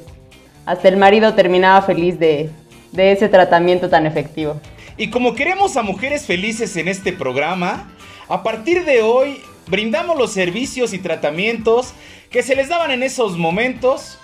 hasta 0.66 0.86
el 0.86 0.98
marido 0.98 1.34
terminaba 1.34 1.82
feliz 1.82 2.16
de, 2.16 2.48
de 2.92 3.10
ese 3.10 3.28
tratamiento 3.28 3.90
tan 3.90 4.06
efectivo. 4.06 4.54
Y 4.96 5.10
como 5.10 5.34
queremos 5.34 5.76
a 5.76 5.82
mujeres 5.82 6.24
felices 6.24 6.76
en 6.76 6.86
este 6.86 7.12
programa, 7.12 7.90
a 8.28 8.44
partir 8.44 8.84
de 8.84 9.02
hoy 9.02 9.42
brindamos 9.66 10.16
los 10.16 10.32
servicios 10.32 10.92
y 10.92 10.98
tratamientos 10.98 11.94
que 12.30 12.44
se 12.44 12.54
les 12.54 12.68
daban 12.68 12.92
en 12.92 13.02
esos 13.02 13.36
momentos 13.36 14.18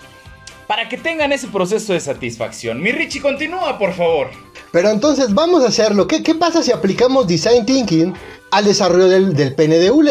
para 0.67 0.87
que 0.87 0.97
tengan 0.97 1.33
ese 1.33 1.47
proceso 1.47 1.91
de 1.91 1.99
satisfacción. 1.99 2.81
Mi 2.81 2.93
Richie, 2.93 3.21
continúa, 3.21 3.77
por 3.77 3.93
favor. 3.93 4.29
Pero 4.71 4.89
entonces 4.89 5.33
vamos 5.33 5.65
a 5.65 5.67
hacerlo. 5.67 6.07
¿Qué, 6.07 6.23
qué 6.23 6.35
pasa 6.35 6.63
si 6.63 6.71
aplicamos 6.71 7.27
Design 7.27 7.65
Thinking 7.65 8.13
al 8.51 8.63
desarrollo 8.63 9.09
del, 9.09 9.35
del 9.35 9.55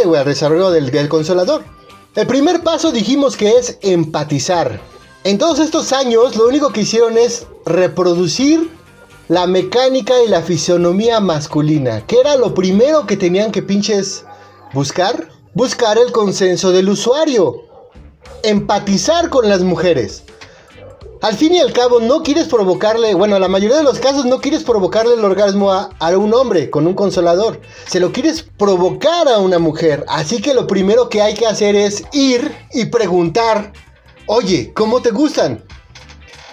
o 0.05 0.15
al 0.15 0.25
desarrollo 0.27 0.71
del, 0.71 0.91
del 0.91 1.09
consolador? 1.09 1.65
El 2.15 2.27
primer 2.27 2.61
paso 2.63 2.93
dijimos 2.93 3.39
que 3.39 3.49
es 3.49 3.79
empatizar. 3.81 4.79
En 5.25 5.39
todos 5.39 5.59
estos 5.59 5.95
años 5.95 6.37
lo 6.37 6.47
único 6.49 6.71
que 6.71 6.83
hicieron 6.83 7.17
es 7.17 7.47
reproducir 7.65 8.71
la 9.31 9.47
mecánica 9.47 10.21
y 10.25 10.29
la 10.29 10.43
fisionomía 10.43 11.21
masculina. 11.21 12.05
¿Qué 12.05 12.19
era 12.19 12.35
lo 12.35 12.53
primero 12.53 13.07
que 13.07 13.17
tenían 13.17 13.53
que 13.53 13.63
pinches 13.63 14.25
buscar? 14.75 15.29
Buscar 15.55 15.99
el 15.99 16.11
consenso 16.11 16.73
del 16.73 16.89
usuario. 16.89 17.63
Empatizar 18.43 19.31
con 19.31 19.49
las 19.49 19.63
mujeres. 19.63 20.25
Al 21.23 21.37
fin 21.37 21.55
y 21.55 21.61
al 21.61 21.73
cabo, 21.73 22.01
no 22.01 22.25
quieres 22.25 22.49
provocarle, 22.49 23.15
bueno, 23.15 23.37
en 23.37 23.43
la 23.43 23.47
mayoría 23.47 23.77
de 23.77 23.85
los 23.85 24.01
casos 24.01 24.25
no 24.25 24.41
quieres 24.41 24.65
provocarle 24.65 25.15
el 25.15 25.25
orgasmo 25.25 25.71
a, 25.71 25.91
un 26.17 26.35
hombre 26.35 26.69
con 26.69 26.89
un 26.89 26.95
consolador. 26.95 27.61
Se 27.87 28.01
lo 28.01 28.11
quieres 28.11 28.43
provocar 28.43 29.29
a 29.29 29.39
una 29.39 29.61
mujer. 29.61 30.05
Así 30.09 30.43
que 30.43 30.55
lo 30.55 30.67
primero 30.67 31.09
que 31.09 31.23
hay 31.23 31.35
que 31.35 31.47
hacer 31.47 31.77
es 31.77 32.03
ir 32.13 32.53
y 32.73 32.87
preguntar, 32.87 33.75
oye, 34.27 34.73
¿cómo 34.75 35.01
te 35.03 35.13
gustan? 35.13 35.63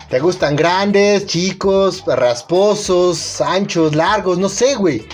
¿Te 0.10 0.22
gustan 0.22 0.56
grandes, 0.56 1.26
chicos, 1.26 2.04
rasposos, 2.06 3.42
anchos, 3.42 3.94
largos? 3.94 4.38
No 4.38 4.48
sé, 4.48 4.76
güey. 4.76 5.06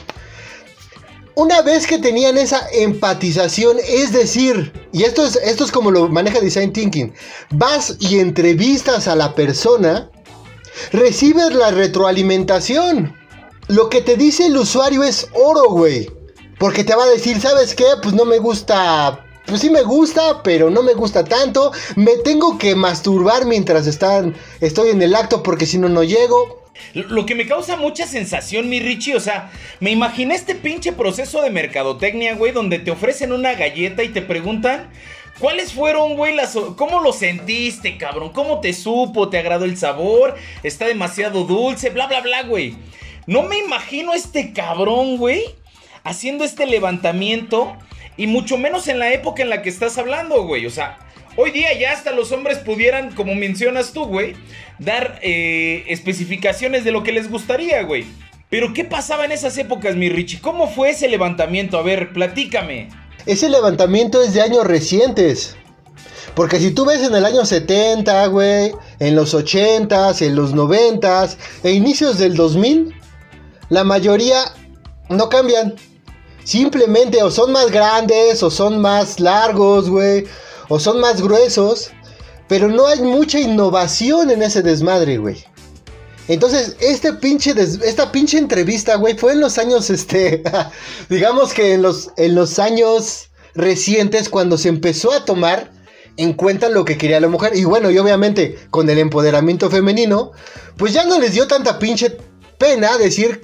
Una 1.33 1.63
vez 1.63 1.87
que 1.87 1.97
tenían 1.97 2.37
esa 2.37 2.67
empatización, 2.71 3.77
es 3.87 4.11
decir, 4.11 4.71
y 4.91 5.01
esto 5.01 5.25
es, 5.25 5.35
esto 5.37 5.63
es 5.63 5.71
como 5.71 5.89
lo 5.89 6.09
maneja 6.09 6.39
Design 6.39 6.71
Thinking, 6.71 7.11
vas 7.49 7.97
y 7.99 8.19
entrevistas 8.19 9.07
a 9.07 9.15
la 9.15 9.33
persona, 9.33 10.11
recibes 10.91 11.55
la 11.55 11.71
retroalimentación. 11.71 13.15
Lo 13.69 13.89
que 13.89 14.01
te 14.01 14.15
dice 14.15 14.45
el 14.45 14.57
usuario 14.57 15.03
es 15.03 15.27
oro, 15.33 15.71
güey. 15.71 16.07
Porque 16.59 16.83
te 16.83 16.93
va 16.93 17.05
a 17.05 17.09
decir, 17.09 17.41
¿sabes 17.41 17.73
qué? 17.73 17.85
Pues 18.03 18.13
no 18.13 18.25
me 18.25 18.37
gusta 18.37 19.22
pues 19.45 19.61
sí 19.61 19.69
me 19.69 19.83
gusta, 19.83 20.41
pero 20.43 20.69
no 20.69 20.83
me 20.83 20.93
gusta 20.93 21.23
tanto. 21.23 21.71
Me 21.95 22.17
tengo 22.23 22.57
que 22.57 22.75
masturbar 22.75 23.45
mientras 23.45 23.87
están, 23.87 24.35
estoy 24.61 24.89
en 24.89 25.01
el 25.01 25.15
acto 25.15 25.43
porque 25.43 25.65
si 25.65 25.77
no, 25.77 25.89
no 25.89 26.03
llego. 26.03 26.63
Lo 26.93 27.25
que 27.25 27.35
me 27.35 27.47
causa 27.47 27.77
mucha 27.77 28.07
sensación, 28.07 28.67
mi 28.67 28.79
Richie, 28.79 29.15
o 29.15 29.19
sea, 29.19 29.51
me 29.79 29.91
imaginé 29.91 30.33
este 30.35 30.55
pinche 30.55 30.91
proceso 30.91 31.41
de 31.41 31.51
mercadotecnia, 31.51 32.35
güey, 32.35 32.51
donde 32.51 32.79
te 32.79 32.91
ofrecen 32.91 33.31
una 33.31 33.53
galleta 33.53 34.03
y 34.03 34.09
te 34.09 34.21
preguntan 34.21 34.89
¿Cuáles 35.39 35.73
fueron, 35.73 36.15
güey, 36.15 36.35
las... 36.35 36.55
¿Cómo 36.77 37.01
lo 37.01 37.11
sentiste, 37.11 37.97
cabrón? 37.97 38.31
¿Cómo 38.31 38.59
te 38.59 38.71
supo? 38.71 39.29
¿Te 39.29 39.39
agradó 39.39 39.65
el 39.65 39.77
sabor? 39.77 40.35
¿Está 40.61 40.85
demasiado 40.85 41.43
dulce? 41.43 41.89
Bla, 41.89 42.07
bla, 42.07 42.21
bla, 42.21 42.43
güey. 42.43 42.75
No 43.25 43.43
me 43.43 43.57
imagino 43.57 44.13
este 44.13 44.53
cabrón, 44.53 45.17
güey, 45.17 45.43
haciendo 46.03 46.43
este 46.43 46.67
levantamiento. 46.67 47.75
Y 48.17 48.27
mucho 48.27 48.57
menos 48.57 48.87
en 48.87 48.99
la 48.99 49.11
época 49.13 49.41
en 49.41 49.49
la 49.49 49.61
que 49.61 49.69
estás 49.69 49.97
hablando, 49.97 50.43
güey. 50.43 50.65
O 50.65 50.69
sea, 50.69 50.99
Hoy 51.35 51.49
día 51.49 51.73
ya 51.73 51.93
hasta 51.93 52.11
los 52.11 52.31
hombres 52.31 52.59
pudieran, 52.59 53.15
como 53.15 53.33
mencionas 53.33 53.91
tú, 53.91 54.05
güey, 54.05 54.35
dar 54.77 55.19
eh, 55.23 55.83
especificaciones 55.87 56.83
de 56.83 56.91
lo 56.91 57.01
que 57.01 57.11
les 57.11 57.27
gustaría, 57.27 57.81
güey. 57.81 58.05
Pero 58.51 58.71
¿qué 58.75 58.83
pasaba 58.83 59.25
en 59.25 59.31
esas 59.31 59.57
épocas, 59.57 59.95
mi 59.95 60.09
Richie? 60.09 60.39
¿Cómo 60.39 60.67
fue 60.67 60.91
ese 60.91 61.07
levantamiento? 61.07 61.79
A 61.79 61.81
ver, 61.81 62.13
platícame. 62.13 62.89
Ese 63.25 63.49
levantamiento 63.49 64.21
es 64.21 64.35
de 64.35 64.43
años 64.43 64.63
recientes. 64.67 65.55
Porque 66.35 66.59
si 66.59 66.69
tú 66.69 66.85
ves 66.85 67.01
en 67.01 67.15
el 67.15 67.25
año 67.25 67.45
70, 67.45 68.27
güey, 68.27 68.71
en 68.99 69.15
los 69.15 69.33
80s, 69.33 70.21
en 70.21 70.35
los 70.35 70.53
90s 70.53 71.37
e 71.63 71.71
inicios 71.71 72.19
del 72.19 72.35
2000, 72.35 72.93
la 73.69 73.83
mayoría 73.83 74.53
no 75.09 75.29
cambian. 75.29 75.73
Simplemente 76.43 77.23
o 77.23 77.31
son 77.31 77.51
más 77.51 77.71
grandes 77.71 78.43
o 78.43 78.51
son 78.51 78.79
más 78.79 79.19
largos, 79.19 79.89
güey 79.89 80.25
o 80.69 80.79
son 80.79 80.99
más 80.99 81.21
gruesos, 81.21 81.91
pero 82.47 82.67
no 82.67 82.87
hay 82.87 83.01
mucha 83.01 83.39
innovación 83.39 84.31
en 84.31 84.43
ese 84.43 84.61
desmadre, 84.61 85.17
güey. 85.17 85.43
Entonces, 86.27 86.77
este 86.79 87.13
pinche 87.13 87.51
esta 87.51 88.11
pinche 88.11 88.37
entrevista, 88.37 88.95
güey, 88.95 89.17
fue 89.17 89.33
en 89.33 89.41
los 89.41 89.57
años, 89.57 89.89
este, 89.89 90.41
digamos 91.09 91.53
que 91.53 91.73
en 91.73 91.81
los, 91.81 92.11
en 92.17 92.33
los 92.33 92.59
años 92.59 93.29
recientes 93.55 94.29
cuando 94.29 94.57
se 94.57 94.69
empezó 94.69 95.11
a 95.11 95.25
tomar 95.25 95.71
en 96.15 96.33
cuenta 96.33 96.69
lo 96.69 96.85
que 96.85 96.97
quería 96.97 97.19
la 97.19 97.27
mujer. 97.27 97.55
Y 97.55 97.65
bueno, 97.65 97.91
y 97.91 97.97
obviamente 97.97 98.57
con 98.69 98.89
el 98.89 98.99
empoderamiento 98.99 99.69
femenino, 99.69 100.31
pues 100.77 100.93
ya 100.93 101.03
no 101.03 101.19
les 101.19 101.33
dio 101.33 101.47
tanta 101.47 101.77
pinche 101.77 102.17
pena 102.57 102.97
decir 102.97 103.41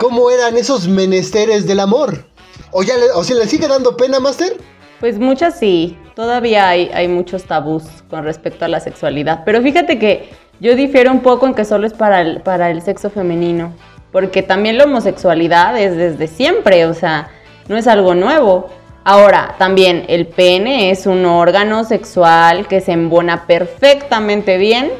cómo 0.00 0.30
eran 0.30 0.56
esos 0.56 0.88
menesteres 0.88 1.66
del 1.66 1.78
amor. 1.78 2.24
¿O, 2.70 2.82
ya 2.82 2.96
le, 2.96 3.10
o 3.14 3.22
se 3.22 3.34
le 3.34 3.46
sigue 3.46 3.68
dando 3.68 3.98
pena, 3.98 4.18
Master? 4.18 4.56
Pues 4.98 5.18
muchas 5.18 5.58
sí, 5.58 5.98
todavía 6.14 6.68
hay, 6.68 6.90
hay 6.94 7.06
muchos 7.06 7.44
tabús 7.44 7.84
con 8.08 8.24
respecto 8.24 8.64
a 8.64 8.68
la 8.68 8.80
sexualidad, 8.80 9.42
pero 9.44 9.60
fíjate 9.60 9.98
que 9.98 10.30
yo 10.58 10.74
difiero 10.74 11.10
un 11.10 11.20
poco 11.20 11.46
en 11.46 11.54
que 11.54 11.66
solo 11.66 11.86
es 11.86 11.92
para 11.92 12.22
el, 12.22 12.40
para 12.40 12.70
el 12.70 12.80
sexo 12.80 13.10
femenino, 13.10 13.74
porque 14.10 14.42
también 14.42 14.78
la 14.78 14.84
homosexualidad 14.84 15.78
es 15.78 15.96
desde 15.96 16.28
siempre, 16.28 16.86
o 16.86 16.94
sea, 16.94 17.28
no 17.68 17.76
es 17.76 17.86
algo 17.86 18.14
nuevo. 18.14 18.70
Ahora, 19.04 19.54
también 19.58 20.04
el 20.08 20.26
pene 20.26 20.90
es 20.90 21.06
un 21.06 21.26
órgano 21.26 21.84
sexual 21.84 22.68
que 22.68 22.80
se 22.80 22.92
embona 22.92 23.46
perfectamente 23.46 24.56
bien 24.56 24.90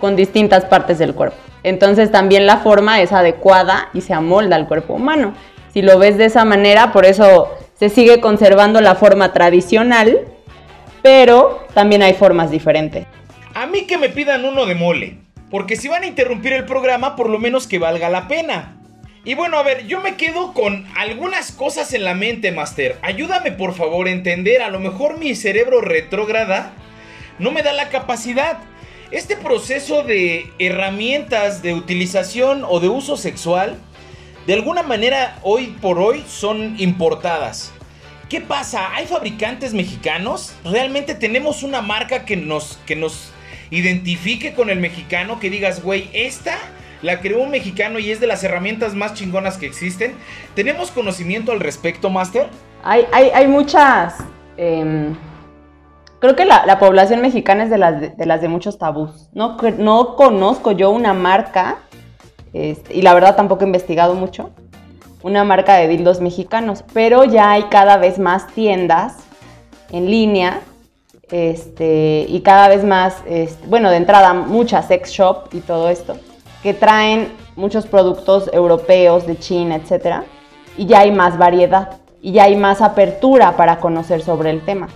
con 0.00 0.16
distintas 0.16 0.64
partes 0.66 0.98
del 0.98 1.14
cuerpo. 1.14 1.43
Entonces 1.64 2.12
también 2.12 2.46
la 2.46 2.58
forma 2.58 3.00
es 3.00 3.12
adecuada 3.12 3.88
y 3.92 4.02
se 4.02 4.14
amolda 4.14 4.54
al 4.54 4.68
cuerpo 4.68 4.94
humano. 4.94 5.34
Si 5.72 5.82
lo 5.82 5.98
ves 5.98 6.16
de 6.16 6.26
esa 6.26 6.44
manera, 6.44 6.92
por 6.92 7.04
eso 7.04 7.50
se 7.74 7.88
sigue 7.88 8.20
conservando 8.20 8.80
la 8.80 8.94
forma 8.94 9.32
tradicional, 9.32 10.20
pero 11.02 11.66
también 11.74 12.02
hay 12.02 12.14
formas 12.14 12.50
diferentes. 12.50 13.06
A 13.54 13.66
mí 13.66 13.86
que 13.86 13.98
me 13.98 14.08
pidan 14.08 14.44
uno 14.44 14.66
de 14.66 14.74
mole, 14.74 15.18
porque 15.50 15.76
si 15.76 15.88
van 15.88 16.04
a 16.04 16.06
interrumpir 16.06 16.52
el 16.52 16.64
programa, 16.64 17.16
por 17.16 17.28
lo 17.28 17.38
menos 17.38 17.66
que 17.66 17.78
valga 17.78 18.08
la 18.08 18.28
pena. 18.28 18.76
Y 19.24 19.34
bueno, 19.34 19.56
a 19.56 19.62
ver, 19.62 19.86
yo 19.86 20.00
me 20.00 20.16
quedo 20.16 20.52
con 20.52 20.86
algunas 20.96 21.50
cosas 21.50 21.94
en 21.94 22.04
la 22.04 22.14
mente, 22.14 22.52
Master. 22.52 22.98
Ayúdame 23.00 23.52
por 23.52 23.74
favor 23.74 24.06
a 24.06 24.10
entender, 24.10 24.60
a 24.60 24.68
lo 24.68 24.80
mejor 24.80 25.18
mi 25.18 25.34
cerebro 25.34 25.80
retrógrada 25.80 26.72
no 27.38 27.50
me 27.50 27.62
da 27.62 27.72
la 27.72 27.88
capacidad. 27.88 28.58
Este 29.14 29.36
proceso 29.36 30.02
de 30.02 30.50
herramientas 30.58 31.62
de 31.62 31.72
utilización 31.72 32.64
o 32.68 32.80
de 32.80 32.88
uso 32.88 33.16
sexual, 33.16 33.76
de 34.48 34.54
alguna 34.54 34.82
manera 34.82 35.38
hoy 35.42 35.68
por 35.80 36.00
hoy 36.00 36.24
son 36.26 36.74
importadas. 36.80 37.72
¿Qué 38.28 38.40
pasa? 38.40 38.92
¿Hay 38.92 39.06
fabricantes 39.06 39.72
mexicanos? 39.72 40.52
¿Realmente 40.64 41.14
tenemos 41.14 41.62
una 41.62 41.80
marca 41.80 42.24
que 42.24 42.36
nos, 42.36 42.80
que 42.86 42.96
nos 42.96 43.30
identifique 43.70 44.52
con 44.52 44.68
el 44.68 44.80
mexicano? 44.80 45.38
Que 45.38 45.48
digas, 45.48 45.80
güey, 45.80 46.10
esta 46.12 46.58
la 47.00 47.20
creó 47.20 47.40
un 47.40 47.52
mexicano 47.52 48.00
y 48.00 48.10
es 48.10 48.18
de 48.18 48.26
las 48.26 48.42
herramientas 48.42 48.96
más 48.96 49.14
chingonas 49.14 49.58
que 49.58 49.66
existen. 49.66 50.14
¿Tenemos 50.56 50.90
conocimiento 50.90 51.52
al 51.52 51.60
respecto, 51.60 52.10
Master? 52.10 52.48
Hay, 52.82 53.06
hay, 53.12 53.46
muchas... 53.46 54.16
Em, 54.56 55.14
creo 56.24 56.36
que 56.36 56.46
la, 56.46 56.78
población 56.78 57.20
mexicana 57.20 57.64
es 57.64 57.70
de 57.70 57.76
las 57.76 58.40
de, 58.40 58.48
muchos 58.48 58.78
tabús. 58.78 59.28
No, 59.34 59.58
no 59.76 60.16
conozco 60.16 60.72
yo 60.72 60.90
una 60.90 61.12
marca, 61.12 61.80
este, 62.54 62.94
y 62.94 63.02
la 63.02 63.12
verdad 63.12 63.36
tampoco 63.36 63.64
he 63.64 63.66
investigado 63.66 64.14
mucho, 64.14 64.48
una 65.22 65.44
marca 65.44 65.74
de 65.74 65.86
dildos 65.86 66.22
mexicanos, 66.22 66.82
pero 66.94 67.24
ya 67.24 67.50
hay 67.50 67.64
cada 67.64 67.98
vez 67.98 68.18
más 68.18 68.46
tiendas 68.46 69.16
en 69.90 70.10
línea 70.10 70.60
este, 71.30 72.24
y 72.26 72.40
cada 72.40 72.68
vez 72.68 72.84
más, 72.84 73.22
este, 73.26 73.66
bueno, 73.66 73.90
de 73.90 73.98
entrada 73.98 74.32
muchas 74.32 74.88
sex 74.88 75.10
shop 75.10 75.48
y 75.52 75.60
todo 75.60 75.90
esto 75.90 76.16
que 76.62 76.72
traen 76.72 77.34
muchos 77.54 77.86
productos 77.86 78.48
europeos 78.50 79.26
de 79.26 79.38
China, 79.38 79.76
etc. 79.76 80.22
Y 80.78 80.86
ya 80.86 81.00
hay 81.00 81.12
más 81.12 81.36
variedad 81.36 81.98
y 82.22 82.32
ya 82.32 82.44
hay 82.44 82.56
más 82.56 82.80
apertura 82.80 83.58
para 83.58 83.78
conocer 83.78 84.22
sobre 84.22 84.48
el 84.48 84.64
tema. 84.64 84.88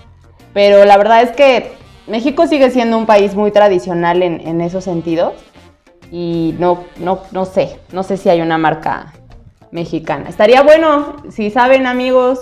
Pero 0.58 0.84
la 0.84 0.96
verdad 0.96 1.22
es 1.22 1.30
que 1.30 1.70
México 2.08 2.48
sigue 2.48 2.68
siendo 2.72 2.98
un 2.98 3.06
país 3.06 3.36
muy 3.36 3.52
tradicional 3.52 4.24
en, 4.24 4.60
esos 4.60 4.82
sentidos 4.82 5.34
y 6.10 6.56
no, 6.58 6.84
no, 6.96 7.22
no 7.30 7.44
sé, 7.44 7.78
no 7.92 8.02
sé 8.02 8.16
si 8.16 8.28
hay 8.28 8.40
una 8.40 8.58
marca 8.58 9.14
mexicana. 9.70 10.28
Estaría 10.28 10.62
bueno, 10.62 11.22
si 11.30 11.52
saben 11.52 11.86
amigos, 11.86 12.40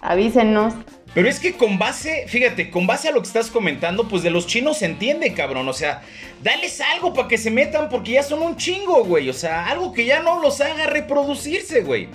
avísenos. 0.00 0.74
Pero 1.12 1.28
es 1.28 1.40
que 1.40 1.54
con 1.54 1.76
base, 1.76 2.26
fíjate, 2.28 2.70
con 2.70 2.86
base 2.86 3.08
a 3.08 3.10
lo 3.10 3.20
que 3.20 3.26
estás 3.26 3.50
comentando, 3.50 4.06
pues 4.06 4.22
de 4.22 4.30
los 4.30 4.46
chinos 4.46 4.78
se 4.78 4.86
entiende, 4.86 5.34
cabrón. 5.34 5.68
O 5.68 5.72
sea, 5.72 6.02
dales 6.44 6.80
algo 6.80 7.14
para 7.14 7.26
que 7.26 7.36
se 7.36 7.50
metan 7.50 7.88
porque 7.88 8.12
ya 8.12 8.22
son 8.22 8.42
un 8.42 8.56
chingo, 8.56 9.02
güey. 9.02 9.28
O 9.28 9.34
sea, 9.34 9.66
algo 9.66 9.92
que 9.92 10.04
ya 10.04 10.20
no 10.20 10.40
los 10.40 10.60
haga 10.60 10.86
reproducirse, 10.86 11.80
güey. 11.80 12.06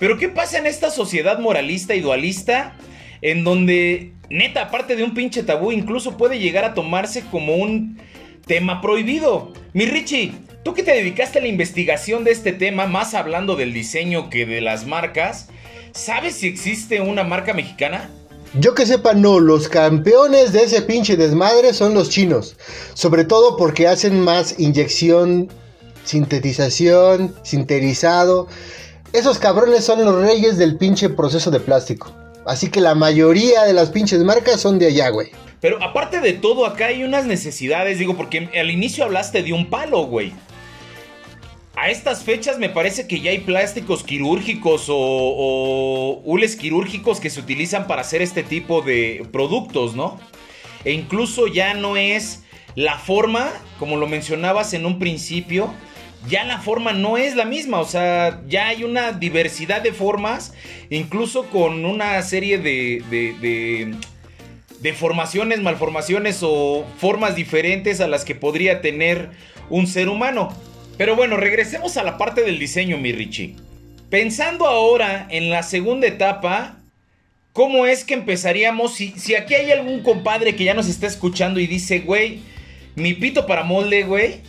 Pero 0.00 0.18
¿qué 0.18 0.28
pasa 0.28 0.58
en 0.58 0.66
esta 0.66 0.90
sociedad 0.90 1.38
moralista 1.38 1.94
y 1.94 2.00
dualista? 2.00 2.74
En 3.22 3.44
donde, 3.44 4.12
neta, 4.30 4.62
aparte 4.62 4.96
de 4.96 5.04
un 5.04 5.14
pinche 5.14 5.42
tabú, 5.42 5.72
incluso 5.72 6.16
puede 6.16 6.38
llegar 6.38 6.64
a 6.64 6.74
tomarse 6.74 7.24
como 7.30 7.56
un 7.56 7.98
tema 8.46 8.80
prohibido. 8.80 9.52
Mi 9.72 9.86
Richie, 9.86 10.32
tú 10.64 10.74
que 10.74 10.82
te 10.82 10.92
dedicaste 10.92 11.38
a 11.38 11.42
la 11.42 11.48
investigación 11.48 12.24
de 12.24 12.30
este 12.30 12.52
tema, 12.52 12.86
más 12.86 13.14
hablando 13.14 13.56
del 13.56 13.72
diseño 13.72 14.30
que 14.30 14.46
de 14.46 14.60
las 14.60 14.86
marcas, 14.86 15.50
¿Sabes 15.92 16.36
si 16.36 16.46
existe 16.46 17.00
una 17.00 17.24
marca 17.24 17.54
mexicana? 17.54 18.08
Yo 18.54 18.74
que 18.74 18.86
sepa, 18.86 19.14
no, 19.14 19.40
los 19.40 19.68
campeones 19.68 20.52
de 20.52 20.62
ese 20.62 20.82
pinche 20.82 21.16
desmadre 21.16 21.74
son 21.74 21.92
los 21.92 22.08
chinos. 22.08 22.56
Sobre 22.94 23.24
todo 23.24 23.56
porque 23.56 23.88
hacen 23.88 24.20
más 24.20 24.58
inyección, 24.58 25.48
sintetización, 26.04 27.34
sinterizado. 27.42 28.46
Esos 29.12 29.38
cabrones 29.38 29.84
son 29.84 30.04
los 30.04 30.14
reyes 30.22 30.56
del 30.56 30.76
pinche 30.76 31.08
proceso 31.08 31.50
de 31.50 31.60
plástico. 31.60 32.14
Así 32.48 32.70
que 32.70 32.80
la 32.80 32.96
mayoría 32.96 33.62
de 33.64 33.72
las 33.72 33.90
pinches 33.90 34.24
marcas 34.24 34.60
son 34.60 34.78
de 34.78 34.86
allá, 34.86 35.10
güey. 35.10 35.28
Pero 35.60 35.80
aparte 35.82 36.20
de 36.20 36.32
todo, 36.32 36.66
acá 36.66 36.86
hay 36.86 37.04
unas 37.04 37.26
necesidades, 37.26 37.98
digo, 37.98 38.16
porque 38.16 38.48
al 38.58 38.70
inicio 38.70 39.04
hablaste 39.04 39.42
de 39.42 39.52
un 39.52 39.70
palo, 39.70 40.06
güey 40.06 40.32
a 41.80 41.90
estas 41.90 42.24
fechas 42.24 42.58
me 42.58 42.68
parece 42.68 43.06
que 43.06 43.20
ya 43.20 43.30
hay 43.30 43.38
plásticos 43.38 44.02
quirúrgicos 44.02 44.86
o, 44.88 46.20
hules 46.24 46.56
quirúrgicos 46.56 47.20
que 47.20 47.30
se 47.30 47.38
utilizan 47.38 47.86
para 47.86 48.00
hacer 48.00 48.20
este 48.20 48.42
tipo 48.42 48.82
de 48.82 49.24
productos, 49.30 49.94
¿no? 49.94 50.18
E 50.84 50.90
incluso 50.92 51.46
ya 51.46 51.74
no 51.74 51.96
es 51.96 52.42
la 52.74 52.98
forma, 52.98 53.48
como 53.78 53.96
lo 53.96 54.08
mencionabas 54.08 54.74
en 54.74 54.86
un 54.86 54.98
principio, 54.98 55.72
ya 56.26 56.44
la 56.44 56.58
forma 56.58 56.92
no 56.92 57.16
es 57.16 57.36
la 57.36 57.44
misma, 57.44 57.80
o 57.80 57.84
sea, 57.84 58.42
ya 58.48 58.68
hay 58.68 58.84
una 58.84 59.12
diversidad 59.12 59.82
de 59.82 59.92
formas, 59.92 60.52
incluso 60.90 61.46
con 61.46 61.84
una 61.84 62.20
serie 62.22 62.58
de, 62.58 63.02
de, 63.10 63.34
de 63.40 63.94
deformaciones, 64.80 65.60
malformaciones 65.60 66.40
o 66.42 66.84
formas 66.98 67.36
diferentes 67.36 68.00
a 68.00 68.08
las 68.08 68.24
que 68.24 68.34
podría 68.34 68.80
tener 68.80 69.30
un 69.70 69.86
ser 69.86 70.08
humano. 70.08 70.48
Pero 70.96 71.14
bueno, 71.14 71.36
regresemos 71.36 71.96
a 71.96 72.02
la 72.02 72.18
parte 72.18 72.42
del 72.42 72.58
diseño, 72.58 72.98
mi 72.98 73.12
Richie. 73.12 73.54
Pensando 74.10 74.66
ahora 74.66 75.26
en 75.30 75.50
la 75.50 75.62
segunda 75.62 76.06
etapa, 76.06 76.78
¿cómo 77.52 77.86
es 77.86 78.04
que 78.04 78.14
empezaríamos? 78.14 78.94
Si, 78.94 79.10
si 79.12 79.34
aquí 79.34 79.54
hay 79.54 79.70
algún 79.70 80.02
compadre 80.02 80.56
que 80.56 80.64
ya 80.64 80.74
nos 80.74 80.88
está 80.88 81.06
escuchando 81.06 81.60
y 81.60 81.66
dice, 81.66 82.00
güey, 82.00 82.40
mi 82.96 83.14
pito 83.14 83.46
para 83.46 83.62
molde, 83.62 84.02
güey, 84.02 84.40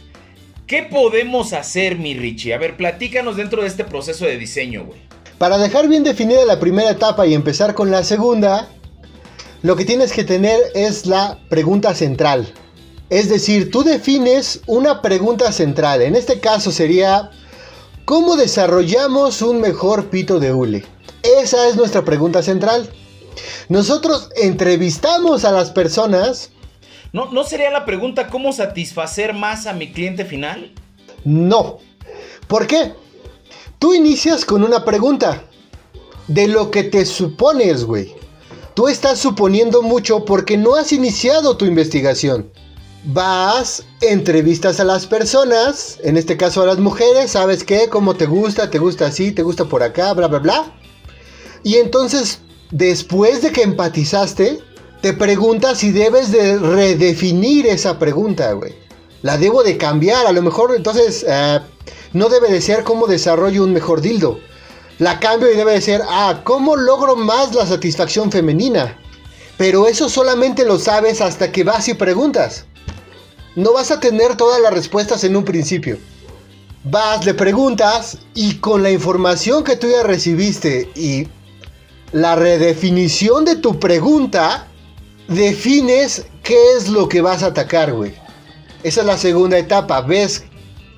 ¿qué 0.69 0.83
podemos 0.83 1.51
hacer, 1.51 1.97
mi 1.97 2.13
Richie? 2.13 2.53
A 2.53 2.59
ver, 2.59 2.77
platícanos 2.77 3.35
dentro 3.35 3.63
de 3.63 3.67
este 3.67 3.83
proceso 3.83 4.25
de 4.25 4.37
diseño, 4.37 4.85
güey. 4.85 4.99
Para 5.39 5.57
dejar 5.57 5.87
bien 5.89 6.03
definida 6.03 6.45
la 6.45 6.59
primera 6.59 6.91
etapa 6.91 7.25
y 7.25 7.33
empezar 7.33 7.73
con 7.73 7.89
la 7.89 8.03
segunda, 8.03 8.69
lo 9.63 9.75
que 9.75 9.83
tienes 9.83 10.13
que 10.13 10.23
tener 10.23 10.59
es 10.75 11.07
la 11.07 11.39
pregunta 11.49 11.95
central. 11.95 12.53
Es 13.09 13.29
decir, 13.29 13.71
tú 13.71 13.83
defines 13.83 14.61
una 14.67 15.01
pregunta 15.01 15.51
central. 15.51 16.03
En 16.03 16.15
este 16.15 16.39
caso 16.39 16.71
sería, 16.71 17.31
¿cómo 18.05 18.35
desarrollamos 18.35 19.41
un 19.41 19.59
mejor 19.59 20.09
pito 20.09 20.39
de 20.39 20.53
hule? 20.53 20.85
Esa 21.23 21.67
es 21.67 21.77
nuestra 21.77 22.05
pregunta 22.05 22.43
central. 22.43 22.87
Nosotros 23.69 24.29
entrevistamos 24.35 25.45
a 25.45 25.51
las 25.51 25.71
personas. 25.71 26.51
¿No, 27.11 27.31
¿No 27.31 27.43
sería 27.43 27.71
la 27.71 27.85
pregunta 27.85 28.27
cómo 28.27 28.53
satisfacer 28.53 29.33
más 29.33 29.67
a 29.67 29.73
mi 29.73 29.91
cliente 29.91 30.25
final? 30.25 30.71
No. 31.23 31.79
¿Por 32.47 32.67
qué? 32.67 32.93
Tú 33.79 33.93
inicias 33.93 34.45
con 34.45 34.63
una 34.63 34.85
pregunta. 34.85 35.43
De 36.27 36.47
lo 36.47 36.69
que 36.69 36.83
te 36.83 37.05
supones, 37.05 37.85
güey. 37.85 38.13
Tú 38.75 38.87
estás 38.87 39.19
suponiendo 39.19 39.81
mucho 39.81 40.25
porque 40.25 40.57
no 40.57 40.75
has 40.75 40.93
iniciado 40.93 41.57
tu 41.57 41.65
investigación 41.65 42.51
vas, 43.05 43.83
entrevistas 44.01 44.79
a 44.79 44.83
las 44.83 45.07
personas, 45.07 45.99
en 46.03 46.17
este 46.17 46.37
caso 46.37 46.61
a 46.61 46.65
las 46.65 46.79
mujeres, 46.79 47.31
¿sabes 47.31 47.63
qué? 47.63 47.89
¿Cómo 47.89 48.15
te 48.15 48.25
gusta? 48.25 48.69
¿Te 48.69 48.79
gusta 48.79 49.07
así? 49.07 49.31
¿Te 49.31 49.43
gusta 49.43 49.65
por 49.65 49.83
acá? 49.83 50.13
Bla, 50.13 50.27
bla, 50.27 50.39
bla. 50.39 50.73
Y 51.63 51.75
entonces, 51.75 52.39
después 52.71 53.41
de 53.41 53.51
que 53.51 53.63
empatizaste, 53.63 54.59
te 55.01 55.13
preguntas 55.13 55.79
si 55.79 55.91
debes 55.91 56.31
de 56.31 56.57
redefinir 56.57 57.67
esa 57.67 57.99
pregunta, 57.99 58.51
güey. 58.53 58.73
La 59.21 59.37
debo 59.37 59.63
de 59.63 59.77
cambiar, 59.77 60.27
a 60.27 60.31
lo 60.31 60.41
mejor 60.41 60.75
entonces 60.75 61.25
eh, 61.27 61.59
no 62.13 62.29
debe 62.29 62.49
de 62.49 62.61
ser 62.61 62.83
cómo 62.83 63.07
desarrollo 63.07 63.63
un 63.63 63.73
mejor 63.73 64.01
dildo. 64.01 64.39
La 64.97 65.19
cambio 65.19 65.51
y 65.51 65.55
debe 65.55 65.73
de 65.73 65.81
ser, 65.81 66.01
ah, 66.07 66.41
¿cómo 66.43 66.75
logro 66.75 67.15
más 67.15 67.53
la 67.53 67.65
satisfacción 67.65 68.31
femenina? 68.31 68.97
Pero 69.57 69.87
eso 69.87 70.09
solamente 70.09 70.65
lo 70.65 70.79
sabes 70.79 71.21
hasta 71.21 71.51
que 71.51 71.63
vas 71.63 71.87
y 71.87 71.93
preguntas 71.93 72.65
no 73.59 73.73
vas 73.73 73.91
a 73.91 73.99
tener 73.99 74.37
todas 74.37 74.61
las 74.61 74.73
respuestas 74.73 75.23
en 75.25 75.35
un 75.35 75.43
principio. 75.43 75.97
Vas, 76.85 77.25
le 77.25 77.33
preguntas 77.33 78.17
y 78.33 78.55
con 78.55 78.83
la 78.83 78.89
información 78.89 79.65
que 79.65 79.75
tú 79.75 79.87
ya 79.89 80.01
recibiste 80.03 80.89
y 80.95 81.27
la 82.13 82.35
redefinición 82.35 83.43
de 83.43 83.57
tu 83.57 83.77
pregunta, 83.77 84.68
defines 85.29 86.25
qué 86.43 86.57
es 86.75 86.89
lo 86.89 87.07
que 87.07 87.21
vas 87.21 87.43
a 87.43 87.47
atacar, 87.47 87.93
güey. 87.93 88.13
Esa 88.83 89.01
es 89.01 89.07
la 89.07 89.17
segunda 89.17 89.57
etapa. 89.57 90.01
Ves 90.01 90.43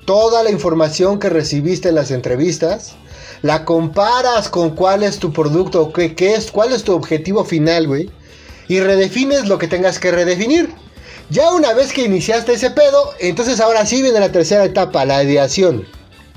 toda 0.04 0.42
la 0.42 0.50
información 0.50 1.18
que 1.18 1.28
recibiste 1.28 1.90
en 1.90 1.94
las 1.94 2.10
entrevistas, 2.10 2.94
la 3.42 3.64
comparas 3.64 4.48
con 4.48 4.70
cuál 4.70 5.02
es 5.02 5.18
tu 5.18 5.32
producto, 5.32 5.92
qué, 5.92 6.14
qué 6.14 6.34
es, 6.34 6.50
cuál 6.50 6.72
es 6.72 6.82
tu 6.82 6.94
objetivo 6.94 7.44
final, 7.44 7.86
güey. 7.86 8.10
Y 8.68 8.80
redefines 8.80 9.48
lo 9.48 9.58
que 9.58 9.68
tengas 9.68 9.98
que 9.98 10.10
redefinir. 10.10 10.70
Ya 11.30 11.52
una 11.52 11.72
vez 11.72 11.92
que 11.92 12.04
iniciaste 12.04 12.54
ese 12.54 12.70
pedo, 12.70 13.10
entonces 13.20 13.60
ahora 13.60 13.86
sí 13.86 14.02
viene 14.02 14.20
la 14.20 14.32
tercera 14.32 14.64
etapa, 14.64 15.04
la 15.04 15.22
ideación. 15.22 15.86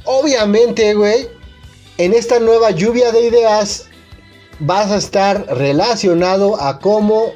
Obviamente, 0.04 0.94
güey, 0.94 1.28
en 1.98 2.14
esta 2.14 2.40
nueva 2.40 2.72
lluvia 2.72 3.12
de 3.12 3.22
ideas 3.22 3.86
vas 4.60 4.92
a 4.92 4.98
estar 4.98 5.46
relacionado 5.58 6.62
a 6.62 6.80
cómo 6.80 7.34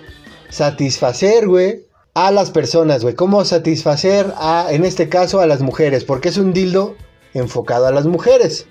satisfacer, 0.50 1.48
güey, 1.48 1.86
a 2.14 2.32
las 2.32 2.52
personas, 2.52 3.04
güey. 3.04 3.16
Cómo 3.16 3.44
satisfacer 3.46 4.34
a, 4.38 4.68
en 4.72 4.84
este 4.84 5.10
caso, 5.10 5.40
a 5.40 5.48
las 5.48 5.62
mujeres, 5.62 6.04
porque 6.04 6.30
es 6.30 6.38
un 6.38 6.54
dildo 6.54 6.96
enfocado 7.34 7.88
a 7.88 7.92
las 7.92 8.06
mujeres. 8.06 8.66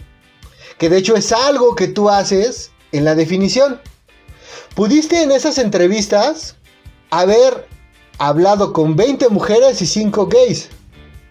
que 0.79 0.89
de 0.89 0.99
hecho 0.99 1.17
es 1.17 1.33
algo 1.33 1.75
que 1.75 1.89
tú 1.89 2.09
haces 2.09 2.71
en 2.93 3.05
la 3.05 3.15
definición. 3.15 3.81
Pudiste 4.77 5.23
en 5.23 5.33
esas 5.33 5.59
entrevistas 5.59 6.57
haber 7.11 7.67
hablado 8.19 8.73
con 8.73 8.95
20 8.95 9.29
mujeres 9.31 9.83
y 9.83 9.87
5 9.87 10.27
gays. 10.27 10.69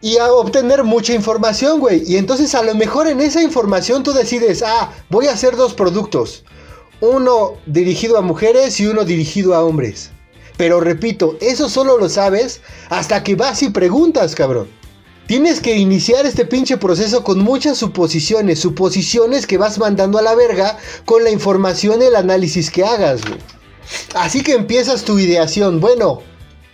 Y 0.02 0.18
a 0.18 0.32
obtener 0.32 0.84
mucha 0.84 1.14
información, 1.14 1.80
güey. 1.80 2.04
Y 2.06 2.18
entonces 2.18 2.54
a 2.56 2.64
lo 2.64 2.76
mejor 2.76 3.08
en 3.08 3.22
esa 3.22 3.42
información 3.42 4.04
tú 4.04 4.14
decides, 4.14 4.64
ah, 4.64 4.92
voy 5.10 5.28
a 5.28 5.34
hacer 5.34 5.56
dos 5.56 5.74
productos. 5.74 6.44
Uno 7.00 7.54
dirigido 7.66 8.18
a 8.18 8.22
mujeres 8.22 8.80
y 8.80 8.88
uno 8.88 9.06
dirigido 9.06 9.56
a 9.56 9.64
hombres. 9.64 10.12
Pero 10.58 10.80
repito, 10.80 11.38
eso 11.40 11.70
solo 11.70 11.98
lo 11.98 12.10
sabes 12.10 12.62
hasta 12.90 13.24
que 13.24 13.36
vas 13.36 13.62
y 13.62 13.70
preguntas, 13.70 14.34
cabrón. 14.36 14.68
Tienes 15.28 15.60
que 15.60 15.76
iniciar 15.76 16.26
este 16.26 16.46
pinche 16.46 16.78
proceso 16.78 17.24
con 17.24 17.40
muchas 17.40 17.78
suposiciones, 17.78 18.60
suposiciones 18.60 19.46
que 19.46 19.58
vas 19.58 19.78
mandando 19.78 20.18
a 20.18 20.22
la 20.22 20.36
verga 20.36 20.78
con 21.06 21.24
la 21.24 21.32
información 21.32 22.02
y 22.02 22.06
el 22.06 22.16
análisis 22.16 22.72
que 22.72 22.86
hagas, 22.86 23.22
güey. 23.26 23.40
Así 24.16 24.42
que 24.42 24.54
empiezas 24.54 25.04
tu 25.04 25.20
ideación. 25.20 25.80
Bueno, 25.80 26.22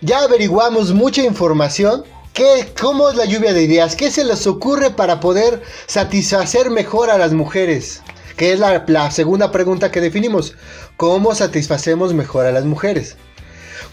ya 0.00 0.20
averiguamos 0.20 0.94
mucha 0.94 1.22
información. 1.22 2.04
¿Qué, 2.32 2.72
¿Cómo 2.80 3.10
es 3.10 3.16
la 3.16 3.24
lluvia 3.24 3.52
de 3.52 3.62
ideas? 3.62 3.96
¿Qué 3.96 4.10
se 4.10 4.24
les 4.24 4.46
ocurre 4.46 4.90
para 4.90 5.20
poder 5.20 5.62
satisfacer 5.86 6.70
mejor 6.70 7.10
a 7.10 7.18
las 7.18 7.32
mujeres? 7.32 8.02
Que 8.36 8.52
es 8.52 8.60
la, 8.60 8.84
la 8.86 9.10
segunda 9.10 9.50
pregunta 9.50 9.90
que 9.90 10.00
definimos. 10.00 10.54
¿Cómo 10.96 11.34
satisfacemos 11.34 12.14
mejor 12.14 12.46
a 12.46 12.52
las 12.52 12.64
mujeres? 12.64 13.16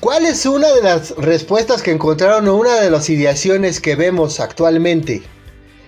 ¿Cuál 0.02 0.26
es 0.26 0.48
una 0.48 0.74
de 0.74 0.82
las 0.82 1.12
respuestas 1.12 1.84
que 1.84 1.92
encontraron 1.92 2.48
o 2.48 2.56
una 2.56 2.82
de 2.82 2.90
las 2.90 3.08
ideaciones 3.12 3.80
que 3.80 3.96
vemos 3.96 4.40
actualmente 4.40 5.22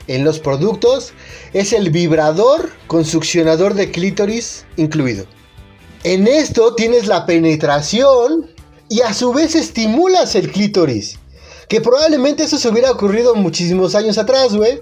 en 0.05 0.23
los 0.23 0.39
productos? 0.39 1.13
Es 1.51 1.73
el 1.73 1.89
vibrador 1.89 2.69
con 2.85 3.05
succionador 3.05 3.73
de 3.73 3.89
clítoris 3.89 4.65
incluido. 4.77 5.25
En 6.03 6.27
esto 6.27 6.75
tienes 6.75 7.07
la 7.07 7.25
penetración 7.25 8.51
y 8.87 9.01
a 9.01 9.15
su 9.15 9.33
vez 9.33 9.55
estimulas 9.55 10.35
el 10.35 10.51
clítoris. 10.51 11.17
Que 11.67 11.81
probablemente 11.81 12.43
eso 12.43 12.59
se 12.59 12.69
hubiera 12.69 12.91
ocurrido 12.91 13.33
muchísimos 13.33 13.95
años 13.95 14.19
atrás, 14.19 14.55
güey. 14.55 14.79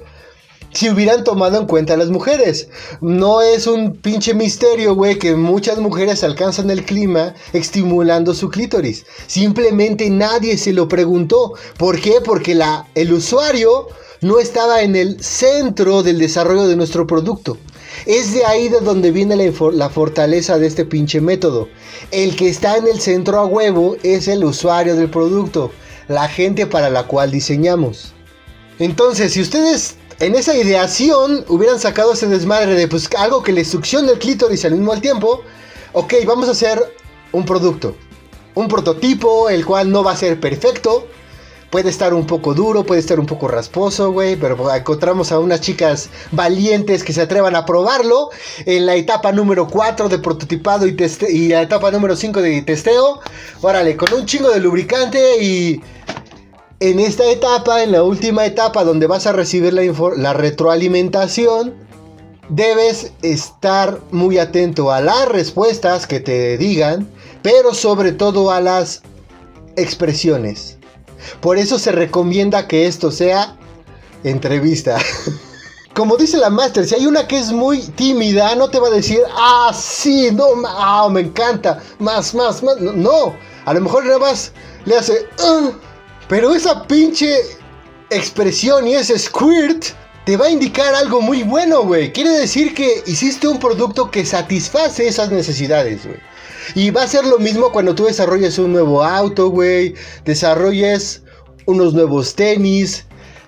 Si 0.74 0.90
hubieran 0.90 1.24
tomado 1.24 1.58
en 1.60 1.68
cuenta 1.68 1.94
a 1.94 1.98
las 1.98 2.10
mujeres. 2.10 2.70
No 3.02 3.42
es 3.42 3.68
un 3.68 3.98
pinche 3.98 4.34
misterio, 4.34 4.96
güey, 4.96 5.20
que 5.20 5.36
muchas 5.36 5.80
mujeres 5.80 6.24
alcanzan 6.24 6.70
el 6.72 6.86
clima 6.86 7.36
estimulando 7.52 8.34
su 8.34 8.50
clítoris. 8.50 9.06
Simplemente 9.28 10.10
nadie 10.10 10.58
se 10.58 10.72
lo 10.72 10.88
preguntó. 10.88 11.54
¿Por 11.78 12.00
qué? 12.00 12.16
Porque 12.24 12.56
la, 12.56 12.88
el 12.96 13.12
usuario 13.12 13.88
no 14.22 14.40
estaba 14.40 14.82
en 14.82 14.96
el 14.96 15.22
centro 15.22 16.04
del 16.04 16.20
desarrollo 16.20 16.68
de 16.68 16.76
nuestro 16.76 17.06
producto. 17.06 17.58
Es 18.06 18.34
de 18.34 18.46
ahí 18.46 18.70
de 18.70 18.80
donde 18.80 19.12
viene 19.12 19.36
la, 19.36 19.52
la, 19.74 19.90
fortaleza 19.90 20.58
de 20.58 20.68
este 20.68 20.86
pinche 20.86 21.20
método. 21.20 21.68
El 22.12 22.36
que 22.36 22.48
está 22.48 22.78
en 22.78 22.88
el 22.88 23.02
centro 23.02 23.40
a 23.40 23.46
huevo 23.46 23.98
es 24.04 24.28
el 24.28 24.46
usuario 24.46 24.96
del 24.96 25.10
producto, 25.10 25.72
la 26.08 26.28
gente 26.30 26.66
para 26.66 26.90
la 26.90 27.08
cual 27.08 27.32
diseñamos. 27.32 28.14
Entonces, 28.80 29.34
si 29.34 29.42
ustedes 29.42 29.96
en 30.22 30.36
esa 30.36 30.56
ideación 30.56 31.44
hubieran 31.48 31.80
sacado 31.80 32.14
ese 32.14 32.28
desmadre 32.28 32.76
de 32.76 32.88
pues 32.88 33.10
algo 33.18 33.42
que 33.42 33.52
le 33.52 33.66
succione 33.66 34.12
el 34.12 34.20
clítoris 34.20 34.64
al 34.66 34.74
mismo 34.74 34.96
tiempo, 35.02 35.42
ok, 35.94 36.14
vamos 36.28 36.48
a 36.48 36.52
hacer 36.52 36.80
un 37.32 37.44
producto, 37.44 37.96
un 38.54 38.68
prototipo, 38.68 39.50
el 39.50 39.66
cual 39.66 39.92
no 39.92 40.04
va 40.04 40.12
a 40.12 40.16
ser 40.16 40.40
perfecto, 40.40 41.08
Puede 41.72 41.90
estar 41.90 42.14
un 42.14 42.28
poco 42.28 42.54
duro, 42.54 42.84
puede 42.84 43.00
estar 43.00 43.18
un 43.18 43.26
poco 43.26 43.48
rasposo, 43.48 44.12
güey, 44.12 44.36
pero 44.36 44.76
encontramos 44.76 45.32
a 45.32 45.40
unas 45.40 45.62
chicas 45.62 46.10
valientes 46.34 47.02
que 47.02 47.14
se 47.14 47.22
atrevan 47.22 47.56
a 47.56 47.66
probarlo 47.66 48.30
en 48.66 48.86
la 48.86 48.96
etapa 48.96 49.32
número 49.32 49.70
4 49.70 50.10
de 50.10 50.20
prototipado 50.20 50.86
y, 50.86 50.98
y 51.30 51.48
la 51.48 51.62
etapa 51.62 51.90
número 51.90 52.18
5 52.18 52.42
de 52.42 52.62
testeo. 52.64 53.22
Órale, 53.62 53.96
con 53.96 54.12
un 54.14 54.26
chingo 54.26 54.50
de 54.50 54.60
lubricante 54.60 55.42
y 55.42 55.82
en 56.82 57.00
esta 57.00 57.30
etapa, 57.30 57.84
en 57.84 57.92
la 57.92 58.02
última 58.02 58.44
etapa 58.44 58.84
donde 58.84 59.06
vas 59.06 59.28
a 59.28 59.32
recibir 59.32 59.72
la, 59.72 60.34
retroalimentación, 60.34 61.76
debes 62.50 63.12
estar 63.22 64.00
muy 64.10 64.40
atento 64.40 64.92
a 64.92 65.00
las 65.00 65.28
respuestas 65.28 66.08
que 66.08 66.20
te 66.20 66.58
digan, 66.58 67.08
pero 67.44 67.76
sobre 67.76 68.12
todo 68.14 68.50
a 68.50 68.60
las 68.62 69.04
expresiones. 69.76 70.80
Por 71.40 71.60
eso 71.60 71.78
se 71.78 71.92
recomienda 71.92 72.68
que 72.68 72.88
esto 72.88 73.12
sea 73.12 73.56
entrevista. 74.24 74.98
Como 75.94 76.18
dice 76.18 76.38
la 76.38 76.50
Master, 76.50 76.88
si 76.88 76.96
hay 76.96 77.06
una 77.06 77.28
que 77.28 77.38
es 77.38 77.52
muy 77.52 77.82
tímida, 77.90 78.56
no 78.56 78.72
te 78.72 78.80
va 78.80 78.88
a 78.88 78.92
decir, 78.92 79.20
ah, 79.38 79.72
sí, 79.72 80.30
no, 80.34 80.46
ah, 80.66 81.08
me 81.12 81.22
encanta, 81.22 81.80
más, 82.00 82.34
más, 82.34 82.64
más. 82.64 82.78
No, 82.80 83.36
a 83.66 83.74
lo 83.76 83.82
mejor 83.82 84.04
nada 84.06 84.18
más 84.18 84.52
le 84.86 84.98
hace, 84.98 85.28
uh, 85.44 85.72
pero 86.32 86.56
esa 86.56 86.88
pinche 86.88 87.36
expresión 88.10 88.88
y 88.88 88.96
ese 88.96 89.20
squirt 89.20 89.88
te 90.26 90.38
va 90.38 90.46
a 90.46 90.50
indicar 90.50 90.96
algo 90.96 91.20
muy 91.20 91.44
bueno, 91.44 91.84
güey. 91.84 92.14
Quiere 92.14 92.30
decir 92.30 92.74
que 92.74 93.04
hiciste 93.06 93.50
un 93.50 93.60
producto 93.60 94.10
que 94.10 94.26
satisface 94.26 95.06
esas 95.06 95.30
necesidades, 95.30 96.06
güey. 96.06 96.20
Y 96.74 96.90
va 96.90 97.04
a 97.04 97.08
ser 97.10 97.26
lo 97.26 97.38
mismo 97.38 97.74
cuando 97.74 97.96
tú 97.96 98.06
desarrolles 98.06 98.58
un 98.60 98.72
nuevo 98.72 99.04
auto, 99.04 99.50
güey. 99.50 99.94
Desarrolles 100.24 101.22
unos 101.66 101.94
nuevos 101.94 102.34
tenis. 102.34 103.04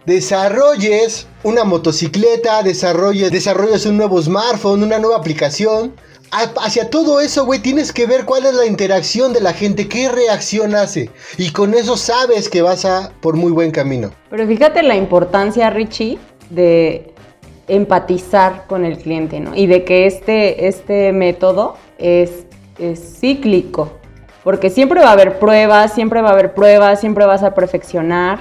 Desarrolles 0.05 1.27
una 1.43 1.63
motocicleta. 1.63 2.63
Desarrolles, 2.63 3.31
desarrolles 3.31 3.85
un 3.85 3.95
nuevo 3.95 4.21
smartphone, 4.21 4.83
una 4.83 4.99
nueva 4.99 5.15
aplicación. 5.15 5.95
Hacia 6.33 6.89
todo 6.89 7.19
eso, 7.19 7.45
güey, 7.45 7.59
tienes 7.59 7.93
que 7.93 8.05
ver 8.05 8.25
cuál 8.25 8.45
es 8.45 8.53
la 8.53 8.65
interacción 8.65 9.33
de 9.33 9.41
la 9.41 9.53
gente, 9.53 9.87
qué 9.87 10.09
reacción 10.09 10.73
hace. 10.75 11.09
Y 11.37 11.51
con 11.51 11.73
eso 11.73 11.95
sabes 11.95 12.49
que 12.49 12.61
vas 12.61 12.85
a 12.85 13.11
por 13.21 13.35
muy 13.35 13.51
buen 13.51 13.71
camino. 13.71 14.11
Pero 14.29 14.47
fíjate 14.47 14.81
la 14.83 14.95
importancia, 14.95 15.69
Richie, 15.69 16.17
de 16.49 17.13
empatizar 17.67 18.65
con 18.67 18.83
el 18.83 18.97
cliente, 18.97 19.39
¿no? 19.39 19.55
Y 19.55 19.67
de 19.67 19.83
que 19.83 20.07
este, 20.07 20.67
este 20.67 21.11
método 21.13 21.77
es 21.97 22.45
es 22.77 23.19
cíclico, 23.19 23.91
porque 24.43 24.69
siempre 24.69 25.01
va 25.01 25.09
a 25.09 25.13
haber 25.13 25.39
pruebas, 25.39 25.93
siempre 25.93 26.21
va 26.21 26.29
a 26.29 26.33
haber 26.33 26.53
pruebas, 26.53 26.99
siempre 26.99 27.25
vas 27.25 27.43
a 27.43 27.53
perfeccionar. 27.53 28.39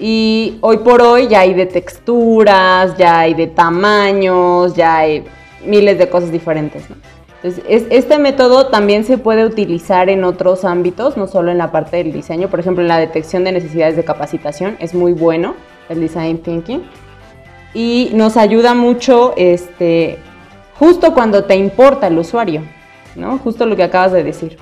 Y 0.00 0.58
hoy 0.60 0.78
por 0.78 1.02
hoy 1.02 1.26
ya 1.26 1.40
hay 1.40 1.54
de 1.54 1.66
texturas, 1.66 2.96
ya 2.96 3.20
hay 3.20 3.34
de 3.34 3.48
tamaños, 3.48 4.74
ya 4.74 4.98
hay 4.98 5.24
miles 5.64 5.98
de 5.98 6.08
cosas 6.08 6.30
diferentes. 6.30 6.84
Entonces, 7.42 7.86
este 7.90 8.18
método 8.18 8.66
también 8.66 9.04
se 9.04 9.16
puede 9.16 9.44
utilizar 9.44 10.08
en 10.08 10.24
otros 10.24 10.64
ámbitos, 10.64 11.16
no 11.16 11.28
solo 11.28 11.52
en 11.52 11.58
la 11.58 11.70
parte 11.70 11.98
del 11.98 12.12
diseño, 12.12 12.48
por 12.48 12.58
ejemplo, 12.58 12.82
en 12.82 12.88
la 12.88 12.98
detección 12.98 13.44
de 13.44 13.52
necesidades 13.52 13.96
de 13.96 14.04
capacitación, 14.04 14.76
es 14.80 14.94
muy 14.94 15.12
bueno 15.12 15.54
el 15.88 16.00
design 16.00 16.38
thinking. 16.38 16.82
Y 17.74 18.10
nos 18.14 18.36
ayuda 18.36 18.74
mucho 18.74 19.34
este, 19.36 20.18
justo 20.78 21.14
cuando 21.14 21.44
te 21.44 21.54
importa 21.54 22.08
el 22.08 22.18
usuario. 22.18 22.62
¿no? 23.18 23.38
Justo 23.38 23.66
lo 23.66 23.76
que 23.76 23.82
acabas 23.82 24.12
de 24.12 24.24
decir. 24.24 24.56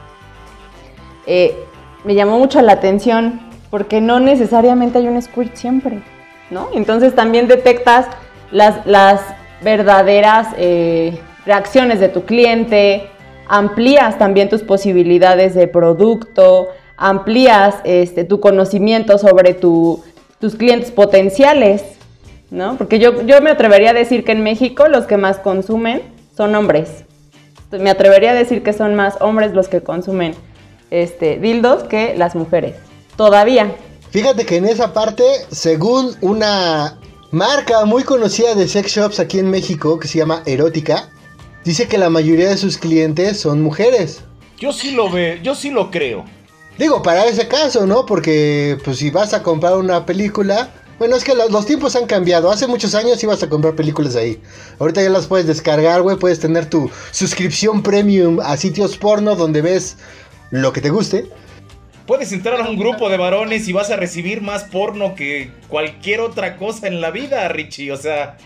Eh, 1.26 1.56
me 2.04 2.14
llamó 2.14 2.38
mucho 2.38 2.60
la 2.62 2.72
atención 2.72 3.40
porque 3.70 4.00
no 4.00 4.20
necesariamente 4.20 4.98
hay 4.98 5.08
un 5.08 5.20
squirt 5.20 5.54
siempre, 5.54 6.02
¿no? 6.50 6.68
Entonces 6.72 7.14
también 7.14 7.48
detectas 7.48 8.06
las, 8.50 8.86
las 8.86 9.20
verdaderas 9.62 10.48
eh, 10.56 11.18
reacciones 11.46 12.00
de 12.00 12.08
tu 12.08 12.24
cliente, 12.24 13.08
amplías 13.48 14.18
también 14.18 14.48
tus 14.48 14.62
posibilidades 14.62 15.54
de 15.54 15.68
producto, 15.68 16.68
amplías 16.96 17.76
este, 17.84 18.24
tu 18.24 18.40
conocimiento 18.40 19.16
sobre 19.18 19.54
tus 19.54 20.02
clientes 20.58 20.90
potenciales, 20.90 21.82
¿no? 22.50 22.76
Porque 22.76 22.98
yo, 22.98 23.22
yo 23.22 23.40
me 23.40 23.50
atrevería 23.50 23.90
a 23.90 23.94
decir 23.94 24.24
que 24.24 24.32
en 24.32 24.42
México 24.42 24.88
los 24.88 25.06
que 25.06 25.16
más 25.16 25.38
consumen 25.38 26.02
son 26.36 26.54
hombres 26.54 27.06
me 27.70 27.90
atrevería 27.90 28.32
a 28.32 28.34
decir 28.34 28.62
que 28.62 28.72
son 28.72 28.94
más 28.94 29.14
hombres 29.20 29.52
los 29.52 29.68
que 29.68 29.82
consumen 29.82 30.34
este, 30.90 31.38
dildos 31.38 31.84
que 31.84 32.14
las 32.16 32.34
mujeres. 32.34 32.76
Todavía. 33.16 33.74
Fíjate 34.10 34.46
que 34.46 34.56
en 34.56 34.66
esa 34.66 34.92
parte, 34.92 35.24
según 35.50 36.14
una 36.20 36.98
marca 37.30 37.84
muy 37.84 38.04
conocida 38.04 38.54
de 38.54 38.68
sex 38.68 38.92
shops 38.92 39.20
aquí 39.20 39.38
en 39.38 39.50
México, 39.50 39.98
que 39.98 40.08
se 40.08 40.18
llama 40.18 40.42
Erótica, 40.46 41.10
dice 41.66 41.88
que 41.88 41.98
la 41.98 42.08
mayoría 42.08 42.48
de 42.48 42.56
sus 42.56 42.78
clientes 42.78 43.40
son 43.40 43.60
mujeres. 43.60 44.22
Yo 44.58 44.72
sí 44.72 44.92
lo 44.92 45.10
veo, 45.10 45.36
yo 45.42 45.54
sí 45.54 45.70
lo 45.70 45.90
creo. 45.90 46.24
Digo, 46.78 47.02
para 47.02 47.26
ese 47.26 47.48
caso, 47.48 47.86
¿no? 47.86 48.06
Porque 48.06 48.78
pues 48.84 48.98
si 48.98 49.10
vas 49.10 49.34
a 49.34 49.42
comprar 49.42 49.76
una 49.76 50.06
película, 50.06 50.70
bueno, 50.98 51.16
es 51.16 51.24
que 51.24 51.34
los, 51.34 51.66
tiempos 51.66 51.96
han 51.96 52.06
cambiado. 52.06 52.50
Hace 52.50 52.66
muchos 52.66 52.94
años 52.94 53.22
ibas 53.22 53.42
a 53.42 53.48
comprar 53.48 53.74
películas 53.74 54.14
ahí. 54.14 54.40
Ahorita 54.78 55.02
ya 55.02 55.10
las 55.10 55.26
puedes 55.26 55.46
descargar, 55.46 56.02
güey. 56.02 56.16
Puedes 56.16 56.38
tener 56.38 56.70
tu 56.70 56.90
suscripción 57.10 57.82
premium 57.82 58.38
a 58.40 58.56
sitios 58.56 58.96
porno 58.96 59.34
donde 59.34 59.60
ves 59.60 59.96
lo 60.50 60.72
que 60.72 60.80
te 60.80 60.90
guste. 60.90 61.26
Puedes 62.06 62.30
entrar 62.30 62.60
a 62.60 62.70
un 62.70 62.76
grupo 62.76 63.10
de 63.10 63.16
varones 63.16 63.66
y 63.66 63.72
vas 63.72 63.90
a 63.90 63.96
recibir 63.96 64.40
más 64.40 64.62
porno 64.64 65.16
que 65.16 65.50
cualquier 65.68 66.20
otra 66.20 66.56
cosa 66.56 66.86
en 66.86 67.00
la 67.00 67.10
vida, 67.10 67.48
Richie. 67.48 67.90
O 67.90 67.96
sea, 67.96 68.36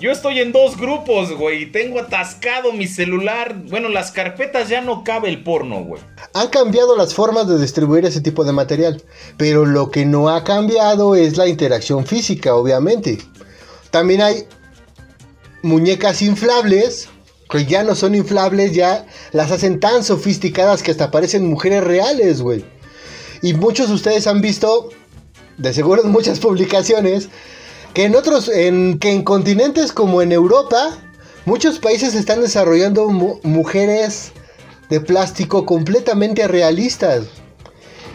Yo 0.00 0.12
estoy 0.12 0.38
en 0.38 0.52
dos 0.52 0.76
grupos, 0.76 1.32
güey. 1.32 1.72
Tengo 1.72 1.98
atascado 1.98 2.72
mi 2.72 2.86
celular. 2.86 3.56
Bueno, 3.68 3.88
las 3.88 4.12
carpetas 4.12 4.68
ya 4.68 4.80
no 4.80 5.02
cabe 5.02 5.28
el 5.28 5.42
porno, 5.42 5.82
güey. 5.82 6.00
Han 6.34 6.48
cambiado 6.48 6.96
las 6.96 7.14
formas 7.14 7.48
de 7.48 7.58
distribuir 7.58 8.04
ese 8.04 8.20
tipo 8.20 8.44
de 8.44 8.52
material. 8.52 9.02
Pero 9.36 9.66
lo 9.66 9.90
que 9.90 10.06
no 10.06 10.28
ha 10.28 10.44
cambiado 10.44 11.16
es 11.16 11.36
la 11.36 11.48
interacción 11.48 12.06
física, 12.06 12.54
obviamente. 12.54 13.18
También 13.90 14.22
hay 14.22 14.46
muñecas 15.62 16.22
inflables. 16.22 17.08
Que 17.50 17.64
ya 17.64 17.82
no 17.82 17.94
son 17.96 18.14
inflables, 18.14 18.74
ya 18.74 19.06
las 19.32 19.50
hacen 19.50 19.80
tan 19.80 20.04
sofisticadas 20.04 20.82
que 20.82 20.90
hasta 20.90 21.10
parecen 21.10 21.48
mujeres 21.48 21.82
reales, 21.82 22.40
güey. 22.42 22.64
Y 23.42 23.54
muchos 23.54 23.88
de 23.88 23.94
ustedes 23.94 24.26
han 24.26 24.42
visto, 24.42 24.90
de 25.56 25.72
seguro 25.72 26.04
en 26.04 26.10
muchas 26.10 26.38
publicaciones, 26.40 27.30
que 27.94 28.04
en 28.04 28.14
otros, 28.14 28.48
en, 28.48 28.98
que 28.98 29.12
en 29.12 29.22
continentes 29.22 29.92
como 29.92 30.22
en 30.22 30.32
Europa, 30.32 30.98
muchos 31.44 31.78
países 31.78 32.14
están 32.14 32.40
desarrollando 32.40 33.08
mujeres 33.08 34.32
de 34.88 35.00
plástico 35.00 35.66
completamente 35.66 36.46
realistas. 36.48 37.24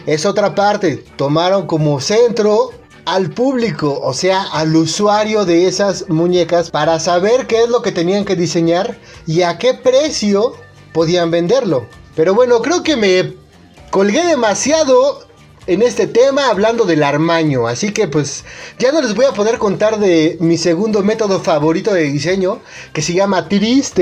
Es 0.06 0.26
otra 0.26 0.54
parte, 0.54 1.04
tomaron 1.16 1.66
como 1.66 2.00
centro 2.00 2.72
al 3.04 3.30
público, 3.30 4.00
o 4.02 4.14
sea, 4.14 4.42
al 4.52 4.74
usuario 4.74 5.44
de 5.44 5.66
esas 5.66 6.08
muñecas 6.08 6.70
para 6.70 6.98
saber 7.00 7.46
qué 7.46 7.64
es 7.64 7.68
lo 7.68 7.82
que 7.82 7.92
tenían 7.92 8.24
que 8.24 8.36
diseñar 8.36 8.98
y 9.26 9.42
a 9.42 9.58
qué 9.58 9.74
precio 9.74 10.54
podían 10.92 11.30
venderlo. 11.30 11.86
Pero 12.14 12.34
bueno, 12.34 12.62
creo 12.62 12.82
que 12.82 12.96
me 12.96 13.34
colgué 13.90 14.24
demasiado 14.24 15.26
en 15.66 15.82
este 15.82 16.06
tema 16.06 16.48
hablando 16.48 16.84
del 16.84 17.02
armaño. 17.02 17.66
Así 17.66 17.92
que 17.92 18.08
pues 18.08 18.44
ya 18.78 18.92
no 18.92 19.00
les 19.00 19.14
voy 19.14 19.26
a 19.26 19.32
poder 19.32 19.58
contar 19.58 19.98
de 19.98 20.36
mi 20.40 20.56
segundo 20.58 21.02
método 21.02 21.40
favorito 21.40 21.92
de 21.92 22.04
diseño, 22.04 22.60
que 22.92 23.02
se 23.02 23.14
llama 23.14 23.48
TRIS, 23.48 23.92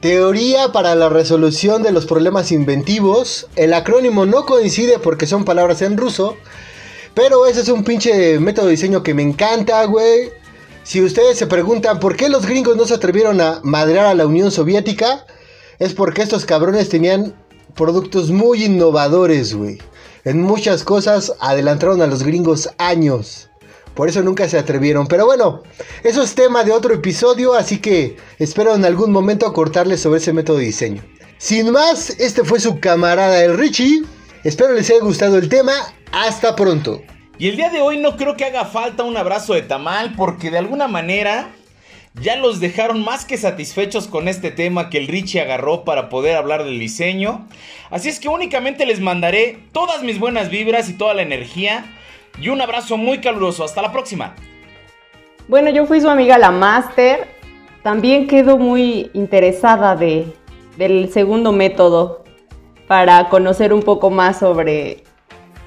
teoría, 0.00 0.72
para 0.72 0.94
la 0.94 1.08
resolución 1.08 1.82
de 1.82 1.92
los 1.92 2.06
problemas 2.06 2.52
inventivos. 2.52 3.48
El 3.56 3.74
acrónimo 3.74 4.26
no 4.26 4.46
coincide 4.46 4.98
porque 4.98 5.26
son 5.26 5.44
palabras 5.44 5.82
en 5.82 5.96
ruso, 5.96 6.36
pero 7.14 7.46
ese 7.46 7.60
es 7.62 7.68
un 7.68 7.84
pinche 7.84 8.38
método 8.38 8.66
de 8.66 8.72
diseño 8.72 9.02
que 9.02 9.14
me 9.14 9.22
encanta, 9.22 9.84
güey. 9.84 10.30
Si 10.84 11.02
ustedes 11.02 11.36
se 11.36 11.48
preguntan 11.48 11.98
por 11.98 12.16
qué 12.16 12.28
los 12.28 12.46
gringos 12.46 12.76
no 12.76 12.84
se 12.84 12.94
atrevieron 12.94 13.40
a 13.40 13.60
madrear 13.64 14.06
a 14.06 14.14
la 14.14 14.26
Unión 14.26 14.52
Soviética, 14.52 15.26
es 15.80 15.94
porque 15.94 16.22
estos 16.22 16.44
cabrones 16.44 16.88
tenían 16.88 17.34
productos 17.74 18.30
muy 18.30 18.64
innovadores, 18.64 19.52
güey 19.52 19.78
en 20.26 20.42
muchas 20.42 20.82
cosas 20.82 21.32
adelantaron 21.38 22.02
a 22.02 22.06
los 22.08 22.24
gringos 22.24 22.68
años. 22.78 23.48
Por 23.94 24.08
eso 24.08 24.22
nunca 24.22 24.48
se 24.48 24.58
atrevieron. 24.58 25.06
Pero 25.06 25.24
bueno, 25.24 25.62
eso 26.02 26.20
es 26.20 26.34
tema 26.34 26.64
de 26.64 26.72
otro 26.72 26.92
episodio, 26.92 27.54
así 27.54 27.78
que 27.78 28.16
espero 28.40 28.74
en 28.74 28.84
algún 28.84 29.12
momento 29.12 29.50
cortarles 29.52 30.00
sobre 30.00 30.18
ese 30.18 30.32
método 30.32 30.58
de 30.58 30.64
diseño. 30.64 31.02
Sin 31.38 31.70
más, 31.70 32.10
este 32.18 32.42
fue 32.42 32.58
su 32.58 32.80
camarada 32.80 33.42
el 33.44 33.56
Richie. 33.56 34.02
Espero 34.42 34.74
les 34.74 34.90
haya 34.90 35.00
gustado 35.00 35.38
el 35.38 35.48
tema. 35.48 35.72
Hasta 36.10 36.56
pronto. 36.56 37.02
Y 37.38 37.48
el 37.48 37.56
día 37.56 37.70
de 37.70 37.80
hoy 37.80 37.98
no 37.98 38.16
creo 38.16 38.36
que 38.36 38.46
haga 38.46 38.64
falta 38.64 39.04
un 39.04 39.16
abrazo 39.16 39.54
de 39.54 39.62
tamal 39.62 40.14
porque 40.16 40.50
de 40.50 40.58
alguna 40.58 40.88
manera 40.88 41.54
ya 42.20 42.36
los 42.36 42.60
dejaron 42.60 43.04
más 43.04 43.24
que 43.24 43.36
satisfechos 43.36 44.06
con 44.06 44.28
este 44.28 44.50
tema 44.50 44.88
que 44.88 44.98
el 44.98 45.06
Richie 45.06 45.40
agarró 45.40 45.84
para 45.84 46.08
poder 46.08 46.36
hablar 46.36 46.64
del 46.64 46.78
diseño. 46.78 47.46
Así 47.90 48.08
es 48.08 48.20
que 48.20 48.28
únicamente 48.28 48.86
les 48.86 49.00
mandaré 49.00 49.58
todas 49.72 50.02
mis 50.02 50.18
buenas 50.18 50.48
vibras 50.48 50.88
y 50.88 50.94
toda 50.94 51.14
la 51.14 51.22
energía. 51.22 51.84
Y 52.40 52.48
un 52.48 52.60
abrazo 52.60 52.96
muy 52.96 53.18
caluroso. 53.18 53.64
Hasta 53.64 53.82
la 53.82 53.92
próxima. 53.92 54.34
Bueno, 55.48 55.70
yo 55.70 55.86
fui 55.86 56.00
su 56.00 56.08
amiga 56.08 56.38
la 56.38 56.50
Master. 56.50 57.28
También 57.82 58.26
quedo 58.26 58.56
muy 58.58 59.10
interesada 59.12 59.94
de, 59.94 60.26
del 60.76 61.12
segundo 61.12 61.52
método 61.52 62.24
para 62.88 63.28
conocer 63.28 63.72
un 63.72 63.82
poco 63.82 64.10
más 64.10 64.38
sobre 64.38 65.04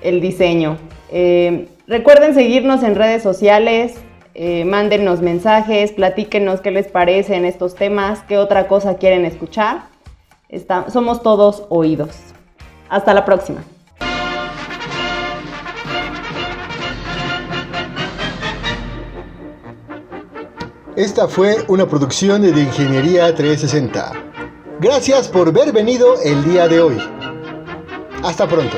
el 0.01 0.19
diseño. 0.19 0.77
Eh, 1.11 1.67
recuerden 1.87 2.33
seguirnos 2.33 2.83
en 2.83 2.95
redes 2.95 3.23
sociales, 3.23 3.95
eh, 4.41 4.63
mándenos 4.63 5.19
mensajes, 5.19 5.91
platíquenos 5.91 6.61
qué 6.61 6.71
les 6.71 6.87
parecen 6.87 7.43
estos 7.43 7.75
temas, 7.75 8.21
qué 8.25 8.37
otra 8.37 8.69
cosa 8.69 8.95
quieren 8.95 9.25
escuchar. 9.25 9.87
somos 10.87 11.21
todos 11.21 11.65
oídos. 11.67 12.15
Hasta 12.87 13.13
la 13.13 13.25
próxima. 13.25 13.61
Esta 20.95 21.27
fue 21.27 21.57
una 21.67 21.85
producción 21.85 22.41
de 22.41 22.61
Ingeniería 22.61 23.35
360. 23.35 24.13
Gracias 24.79 25.27
por 25.27 25.49
haber 25.49 25.73
venido 25.73 26.15
el 26.23 26.45
día 26.45 26.69
de 26.69 26.79
hoy. 26.79 26.97
Hasta 28.23 28.47
pronto. 28.47 28.77